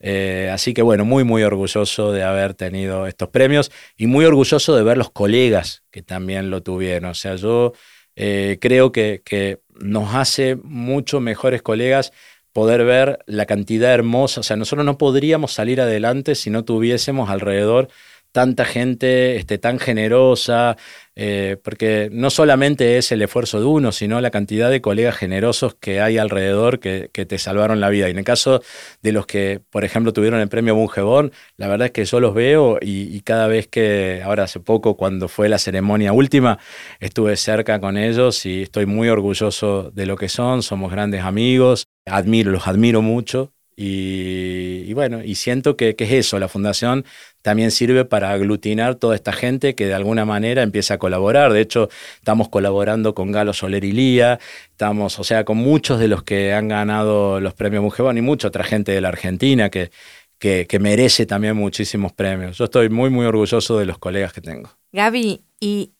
Eh, 0.00 0.50
así 0.52 0.74
que 0.74 0.82
bueno, 0.82 1.04
muy, 1.04 1.24
muy 1.24 1.42
orgulloso 1.42 2.12
de 2.12 2.22
haber 2.22 2.54
tenido 2.54 3.06
estos 3.06 3.28
premios 3.28 3.70
y 3.96 4.06
muy 4.06 4.24
orgulloso 4.24 4.76
de 4.76 4.82
ver 4.82 4.96
los 4.96 5.10
colegas 5.10 5.84
que 5.90 6.02
también 6.02 6.50
lo 6.50 6.62
tuvieron. 6.62 7.10
O 7.10 7.14
sea, 7.14 7.34
yo 7.36 7.72
eh, 8.16 8.58
creo 8.60 8.92
que, 8.92 9.22
que 9.24 9.60
nos 9.80 10.14
hace 10.14 10.56
mucho 10.56 11.20
mejores 11.20 11.62
colegas 11.62 12.12
poder 12.52 12.84
ver 12.84 13.18
la 13.26 13.46
cantidad 13.46 13.92
hermosa. 13.92 14.40
O 14.40 14.42
sea, 14.42 14.56
nosotros 14.56 14.84
no 14.84 14.98
podríamos 14.98 15.52
salir 15.52 15.80
adelante 15.80 16.34
si 16.34 16.50
no 16.50 16.64
tuviésemos 16.64 17.30
alrededor 17.30 17.88
tanta 18.32 18.64
gente 18.64 19.36
este, 19.36 19.58
tan 19.58 19.78
generosa, 19.78 20.76
eh, 21.16 21.56
porque 21.64 22.08
no 22.12 22.30
solamente 22.30 22.98
es 22.98 23.10
el 23.10 23.22
esfuerzo 23.22 23.58
de 23.58 23.66
uno, 23.66 23.90
sino 23.90 24.20
la 24.20 24.30
cantidad 24.30 24.70
de 24.70 24.80
colegas 24.80 25.16
generosos 25.16 25.74
que 25.74 26.00
hay 26.00 26.18
alrededor 26.18 26.78
que, 26.78 27.08
te 27.08 27.38
salvaron 27.38 27.80
la 27.80 27.88
vida. 27.88 28.06
Y 28.08 28.12
en 28.12 28.18
el 28.18 28.24
caso 28.24 28.62
de 29.02 29.12
los 29.12 29.26
que, 29.26 29.60
por 29.70 29.84
ejemplo, 29.84 30.12
tuvieron 30.12 30.40
el 30.40 30.48
premio 30.48 30.74
Bungebón, 30.76 31.32
la 31.56 31.66
verdad 31.66 31.86
es 31.86 31.92
que 31.92 32.04
yo 32.04 32.20
los 32.20 32.34
veo 32.34 32.78
y, 32.80 33.20
cada 33.22 33.48
vez 33.48 33.66
que, 33.66 34.22
ahora 34.24 34.44
hace 34.44 34.60
poco, 34.60 34.96
cuando 34.96 35.28
fue 35.28 35.48
la 35.48 35.58
ceremonia 35.58 36.12
última, 36.12 36.58
estuve 37.00 37.36
cerca 37.36 37.80
con 37.80 37.96
ellos 37.96 38.46
y 38.46 38.62
estoy 38.62 38.86
muy 38.86 39.08
orgulloso 39.08 39.90
de 39.90 40.06
lo 40.06 40.16
que 40.16 40.28
son, 40.28 40.62
somos 40.62 40.92
grandes 40.92 41.22
amigos, 41.22 41.86
admiro, 42.06 42.52
los 42.52 42.68
admiro 42.68 43.02
mucho 43.02 43.52
y, 43.80 44.92
bueno, 44.92 45.22
y 45.22 45.36
siento 45.36 45.76
que, 45.76 45.94
es 45.96 46.12
eso, 46.12 46.40
la 46.40 46.48
fundación 46.48 47.04
también 47.42 47.70
sirve 47.70 48.04
para 48.04 48.32
aglutinar 48.32 48.96
toda 48.96 49.14
esta 49.14 49.32
gente 49.32 49.76
que 49.76 49.86
de 49.86 49.94
alguna 49.94 50.24
manera 50.24 50.64
empieza 50.64 50.94
a 50.94 50.98
colaborar. 50.98 51.52
De 51.52 51.60
hecho, 51.60 51.88
estamos 52.16 52.48
colaborando 52.48 53.14
con 53.14 53.30
Galo 53.30 53.52
Soler 53.52 53.84
y 53.84 53.92
Lía, 53.92 54.40
estamos, 54.68 55.20
o 55.20 55.22
sea, 55.22 55.44
con 55.44 55.58
muchos 55.58 56.00
de 56.00 56.08
los 56.08 56.24
que 56.24 56.52
han 56.52 56.66
ganado 56.66 57.38
los 57.38 57.54
premios 57.54 57.84
Mujerbón 57.84 58.18
y 58.18 58.20
mucha 58.20 58.48
otra 58.48 58.64
gente 58.64 58.90
de 58.90 59.00
la 59.00 59.10
Argentina 59.10 59.70
que, 59.70 59.92
que, 60.40 60.66
que 60.68 60.80
merece 60.80 61.24
también 61.24 61.56
muchísimos 61.56 62.12
premios. 62.12 62.58
Yo 62.58 62.64
estoy 62.64 62.88
muy, 62.88 63.10
muy 63.10 63.26
orgulloso 63.26 63.78
de 63.78 63.86
los 63.86 63.98
colegas 63.98 64.32
que 64.32 64.40
tengo. 64.40 64.70
Gaby, 64.90 65.44
y 65.60 65.92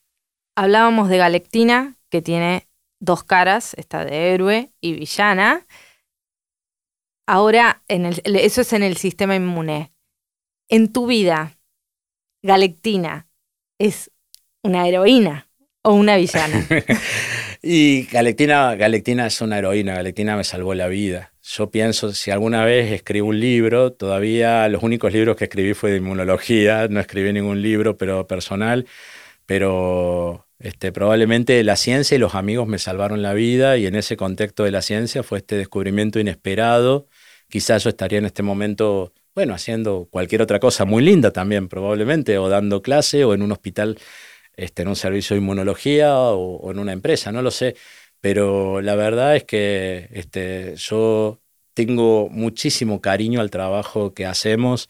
hablábamos 0.56 1.08
de 1.10 1.18
Galectina, 1.18 1.94
que 2.10 2.22
tiene 2.22 2.66
dos 2.98 3.22
caras, 3.22 3.74
esta 3.74 4.04
de 4.04 4.34
héroe 4.34 4.72
y 4.80 4.94
villana. 4.94 5.64
Ahora, 7.30 7.82
en 7.88 8.06
el, 8.06 8.22
eso 8.24 8.62
es 8.62 8.72
en 8.72 8.82
el 8.82 8.96
sistema 8.96 9.36
inmune. 9.36 9.92
En 10.66 10.90
tu 10.90 11.06
vida, 11.06 11.58
Galectina 12.42 13.28
es 13.78 14.10
una 14.62 14.88
heroína 14.88 15.46
o 15.82 15.92
una 15.92 16.16
villana. 16.16 16.66
y 17.62 18.04
Galectina, 18.04 18.74
es 19.26 19.42
una 19.42 19.58
heroína, 19.58 19.96
Galectina 19.96 20.38
me 20.38 20.44
salvó 20.44 20.72
la 20.72 20.88
vida. 20.88 21.34
Yo 21.42 21.70
pienso, 21.70 22.14
si 22.14 22.30
alguna 22.30 22.64
vez 22.64 22.90
escribo 22.92 23.28
un 23.28 23.40
libro, 23.40 23.92
todavía 23.92 24.66
los 24.70 24.82
únicos 24.82 25.12
libros 25.12 25.36
que 25.36 25.44
escribí 25.44 25.74
fue 25.74 25.90
de 25.90 25.98
inmunología, 25.98 26.88
no 26.88 26.98
escribí 26.98 27.30
ningún 27.34 27.60
libro, 27.60 27.98
pero 27.98 28.26
personal, 28.26 28.86
pero 29.44 30.46
este, 30.60 30.92
probablemente 30.92 31.62
la 31.62 31.76
ciencia 31.76 32.14
y 32.14 32.18
los 32.18 32.34
amigos 32.34 32.66
me 32.66 32.78
salvaron 32.78 33.20
la 33.20 33.34
vida 33.34 33.76
y 33.76 33.84
en 33.84 33.96
ese 33.96 34.16
contexto 34.16 34.64
de 34.64 34.70
la 34.70 34.80
ciencia 34.80 35.22
fue 35.22 35.38
este 35.38 35.58
descubrimiento 35.58 36.18
inesperado 36.18 37.06
quizás 37.48 37.84
yo 37.84 37.90
estaría 37.90 38.18
en 38.18 38.26
este 38.26 38.42
momento, 38.42 39.12
bueno, 39.34 39.54
haciendo 39.54 40.08
cualquier 40.10 40.42
otra 40.42 40.60
cosa 40.60 40.84
muy 40.84 41.02
linda 41.02 41.32
también, 41.32 41.68
probablemente, 41.68 42.38
o 42.38 42.48
dando 42.48 42.82
clase, 42.82 43.24
o 43.24 43.34
en 43.34 43.42
un 43.42 43.52
hospital, 43.52 43.98
este, 44.56 44.82
en 44.82 44.88
un 44.88 44.96
servicio 44.96 45.34
de 45.34 45.40
inmunología, 45.42 46.14
o, 46.18 46.70
en 46.70 46.78
una 46.78 46.92
empresa, 46.92 47.32
no 47.32 47.42
lo 47.42 47.50
sé. 47.50 47.76
Pero 48.20 48.80
la 48.80 48.96
verdad 48.96 49.36
es 49.36 49.44
que 49.44 50.08
este, 50.12 50.74
yo 50.76 51.40
tengo 51.74 52.28
muchísimo 52.30 53.00
cariño 53.00 53.40
al 53.40 53.50
trabajo 53.50 54.14
que 54.14 54.26
hacemos. 54.26 54.88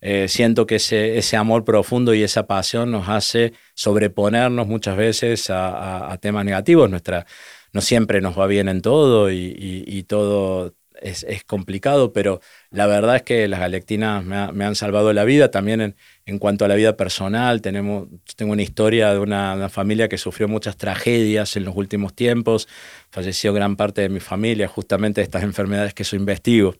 Eh, 0.00 0.28
siento 0.28 0.66
que 0.66 0.76
ese, 0.76 1.36
amor 1.36 1.64
profundo 1.64 2.14
y 2.14 2.22
esa 2.22 2.46
pasión 2.46 2.90
nos 2.90 3.08
hace 3.08 3.54
sobreponernos 3.74 4.66
muchas 4.66 4.96
veces 4.96 5.48
a, 5.50 6.16
temas 6.20 6.44
negativos. 6.44 6.90
Nuestra, 6.90 7.26
no 7.72 7.80
siempre 7.80 8.20
nos 8.20 8.38
va 8.38 8.46
bien 8.46 8.68
en 8.68 8.82
todo 8.82 9.30
y 9.30 10.04
todo, 10.08 10.74
es, 11.00 11.24
complicado, 11.44 12.12
pero 12.12 12.40
la 12.70 12.86
verdad 12.86 13.16
es 13.16 13.22
que 13.22 13.48
las 13.48 13.60
galectinas 13.60 14.24
me, 14.24 14.64
han 14.64 14.74
salvado 14.74 15.12
la 15.12 15.24
vida. 15.24 15.50
También 15.50 15.80
en, 15.80 15.96
en, 16.24 16.38
cuanto 16.38 16.64
a 16.64 16.68
la 16.68 16.74
vida 16.74 16.96
personal, 16.96 17.62
tenemos, 17.62 18.08
tengo 18.36 18.52
una 18.52 18.62
historia 18.62 19.12
de 19.12 19.18
una, 19.18 19.68
familia 19.68 20.08
que 20.08 20.18
sufrió 20.18 20.48
muchas 20.48 20.76
tragedias 20.76 21.56
en 21.56 21.64
los 21.64 21.76
últimos 21.76 22.14
tiempos. 22.14 22.68
Falleció 23.10 23.52
gran 23.52 23.76
parte 23.76 24.02
de 24.02 24.08
mi 24.08 24.20
familia 24.20 24.68
justamente 24.68 25.20
de 25.20 25.24
estas 25.24 25.42
enfermedades 25.42 25.94
que 25.94 26.04
yo 26.04 26.16
investigo. 26.16 26.74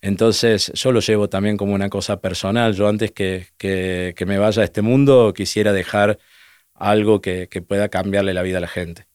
Entonces 0.00 0.70
yo 0.74 0.92
lo 0.92 1.00
llevo 1.00 1.28
también 1.28 1.56
como 1.56 1.74
una 1.74 1.88
cosa 1.88 2.20
personal. 2.20 2.74
Yo 2.74 2.88
antes 2.88 3.12
que, 3.12 3.46
que, 3.56 4.24
me 4.26 4.38
vaya 4.38 4.62
a 4.62 4.64
este 4.64 4.82
mundo 4.82 5.32
quisiera 5.34 5.72
dejar 5.72 6.18
algo 6.74 7.20
que, 7.20 7.48
que 7.48 7.62
pueda 7.62 7.88
cambiarle 7.88 8.34
la 8.34 8.42
vida 8.42 8.58
a 8.58 8.60
la 8.60 8.68
gente. 8.68 9.06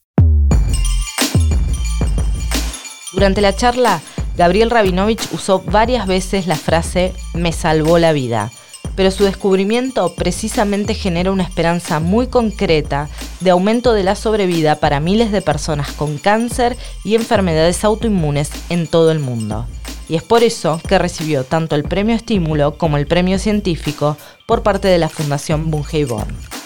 Durante 3.12 3.42
la 3.42 3.56
charla 3.56 4.02
Gabriel 4.40 4.70
Rabinovich 4.70 5.34
usó 5.34 5.60
varias 5.60 6.08
veces 6.08 6.48
la 6.48 6.56
frase 6.56 7.12
me 7.34 7.52
salvó 7.52 8.00
la 8.00 8.14
vida, 8.14 8.54
pero 8.96 9.12
su 9.12 9.26
descubrimiento 9.26 10.16
precisamente 10.16 10.94
genera 10.94 11.34
una 11.34 11.44
esperanza 11.44 12.00
muy 12.00 12.28
concreta 12.28 13.10
de 13.42 13.50
aumento 13.50 13.92
de 13.92 14.04
la 14.04 14.16
sobrevida 14.16 14.78
para 14.78 15.02
miles 15.02 15.34
de 15.34 15.42
personas 15.42 15.92
con 15.92 16.18
cáncer 16.18 16.78
y 17.04 17.16
enfermedades 17.16 17.84
autoinmunes 17.84 18.50
en 18.70 18.88
todo 18.88 19.12
el 19.12 19.20
mundo. 19.20 19.66
Y 20.08 20.16
es 20.16 20.24
por 20.24 20.42
eso 20.42 20.80
que 20.88 20.98
recibió 20.98 21.44
tanto 21.44 21.76
el 21.76 21.84
premio 21.84 22.16
estímulo 22.16 22.78
como 22.78 22.96
el 22.96 23.08
premio 23.08 23.40
científico 23.40 24.16
por 24.46 24.64
parte 24.64 24.88
de 24.88 25.00
la 25.00 25.10
Fundación 25.10 25.70
Born. 25.70 26.59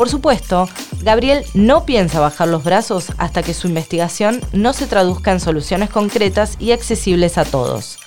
Por 0.00 0.08
supuesto, 0.08 0.66
Gabriel 1.02 1.44
no 1.52 1.84
piensa 1.84 2.20
bajar 2.20 2.48
los 2.48 2.64
brazos 2.64 3.12
hasta 3.18 3.42
que 3.42 3.52
su 3.52 3.68
investigación 3.68 4.40
no 4.54 4.72
se 4.72 4.86
traduzca 4.86 5.30
en 5.30 5.40
soluciones 5.40 5.90
concretas 5.90 6.56
y 6.58 6.72
accesibles 6.72 7.36
a 7.36 7.44
todos. 7.44 7.98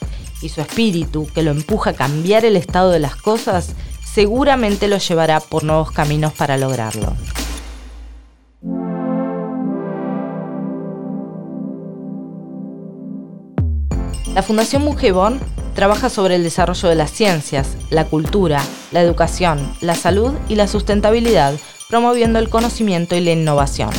Y 0.42 0.50
su 0.50 0.62
espíritu, 0.62 1.28
que 1.36 1.44
lo 1.44 1.52
empuja 1.52 1.92
a 1.92 1.94
cambiar 1.94 2.46
el 2.46 2.58
estado 2.58 2.90
de 2.90 2.98
las 2.98 3.16
cosas, 3.16 3.76
seguramente 4.04 4.88
lo 4.88 4.98
llevará 4.98 5.40
por 5.40 5.64
nuevos 5.64 5.92
caminos 5.92 6.34
para 6.34 6.58
lograrlo. 6.58 7.16
La 14.34 14.42
Fundación 14.42 14.84
Mujibón 14.84 15.40
trabaja 15.76 16.10
sobre 16.10 16.38
el 16.38 16.44
desarrollo 16.44 16.90
de 16.90 16.96
las 16.96 17.12
ciencias, 17.12 17.78
la 17.92 18.06
cultura, 18.06 18.64
la 18.92 19.02
educación, 19.02 19.76
la 19.82 19.94
salud 19.94 20.34
y 20.50 20.56
la 20.56 20.68
sustentabilidad 20.68 21.54
promoviendo 21.90 22.40
el 22.40 22.50
conocimiento 22.50 23.16
y 23.16 23.22
la 23.22 23.32
innovación. 23.32 23.92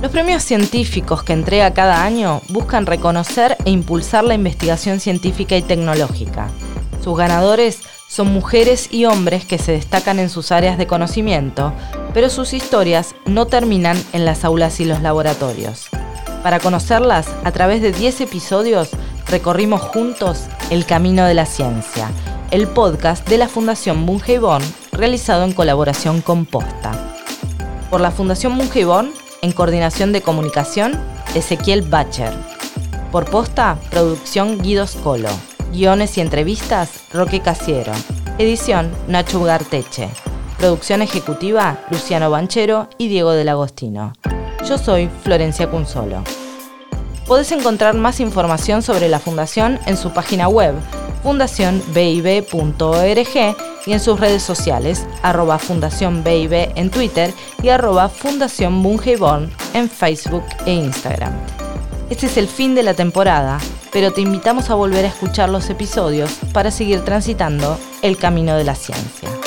Los 0.00 0.12
premios 0.12 0.44
científicos 0.44 1.24
que 1.24 1.32
entrega 1.32 1.74
cada 1.74 2.04
año 2.04 2.40
buscan 2.50 2.86
reconocer 2.86 3.56
e 3.64 3.70
impulsar 3.70 4.22
la 4.22 4.34
investigación 4.34 5.00
científica 5.00 5.56
y 5.56 5.62
tecnológica. 5.62 6.48
Sus 7.02 7.18
ganadores 7.18 7.80
son 8.08 8.32
mujeres 8.32 8.88
y 8.92 9.06
hombres 9.06 9.44
que 9.44 9.58
se 9.58 9.72
destacan 9.72 10.20
en 10.20 10.30
sus 10.30 10.52
áreas 10.52 10.78
de 10.78 10.86
conocimiento, 10.86 11.72
pero 12.14 12.30
sus 12.30 12.52
historias 12.52 13.16
no 13.26 13.46
terminan 13.46 14.00
en 14.12 14.24
las 14.24 14.44
aulas 14.44 14.78
y 14.78 14.84
los 14.84 15.02
laboratorios. 15.02 15.88
Para 16.44 16.60
conocerlas, 16.60 17.28
a 17.42 17.50
través 17.50 17.82
de 17.82 17.90
10 17.90 18.20
episodios, 18.20 18.90
recorrimos 19.26 19.80
juntos 19.80 20.44
el 20.70 20.86
camino 20.86 21.24
de 21.24 21.34
la 21.34 21.44
ciencia, 21.44 22.08
el 22.52 22.68
podcast 22.68 23.28
de 23.28 23.38
la 23.38 23.48
Fundación 23.48 24.06
Bungeibon, 24.06 24.62
realizado 24.92 25.44
en 25.44 25.52
colaboración 25.52 26.22
con 26.22 26.46
Posta 26.46 27.07
por 27.90 28.00
la 28.00 28.10
Fundación 28.10 28.52
Mungibón, 28.52 29.12
en 29.42 29.52
coordinación 29.52 30.12
de 30.12 30.22
comunicación, 30.22 30.98
Ezequiel 31.34 31.82
Bacher. 31.82 32.32
Por 33.12 33.24
posta, 33.30 33.78
producción 33.90 34.60
Guido 34.60 34.86
Scolo. 34.86 35.28
Guiones 35.72 36.16
y 36.18 36.20
entrevistas, 36.20 36.90
Roque 37.12 37.40
Casiero. 37.40 37.92
Edición, 38.38 38.90
Nacho 39.06 39.40
Ugarteche. 39.40 40.08
Producción 40.58 41.02
ejecutiva, 41.02 41.78
Luciano 41.90 42.30
Banchero 42.30 42.88
y 42.98 43.08
Diego 43.08 43.32
del 43.32 43.48
Agostino. 43.48 44.12
Yo 44.68 44.76
soy 44.76 45.08
Florencia 45.22 45.70
Cunzolo. 45.70 46.24
Podés 47.26 47.52
encontrar 47.52 47.94
más 47.94 48.20
información 48.20 48.82
sobre 48.82 49.08
la 49.08 49.18
Fundación 49.18 49.78
en 49.86 49.96
su 49.96 50.12
página 50.12 50.48
web 50.48 50.74
fundacionbib.org 51.22 53.56
y 53.86 53.92
en 53.92 54.00
sus 54.00 54.20
redes 54.20 54.42
sociales, 54.42 55.06
arroba 55.22 55.58
Fundación 55.58 56.22
en 56.26 56.90
Twitter 56.90 57.32
y 57.62 57.70
arroba 57.70 58.08
Fundación 58.08 58.84
en 59.74 59.88
Facebook 59.88 60.44
e 60.66 60.72
Instagram. 60.72 61.32
Este 62.10 62.26
es 62.26 62.36
el 62.36 62.48
fin 62.48 62.74
de 62.74 62.82
la 62.82 62.94
temporada, 62.94 63.58
pero 63.92 64.12
te 64.12 64.20
invitamos 64.20 64.70
a 64.70 64.74
volver 64.74 65.04
a 65.04 65.08
escuchar 65.08 65.48
los 65.48 65.68
episodios 65.70 66.30
para 66.52 66.70
seguir 66.70 67.00
transitando 67.00 67.78
el 68.02 68.16
camino 68.16 68.56
de 68.56 68.64
la 68.64 68.74
ciencia. 68.74 69.37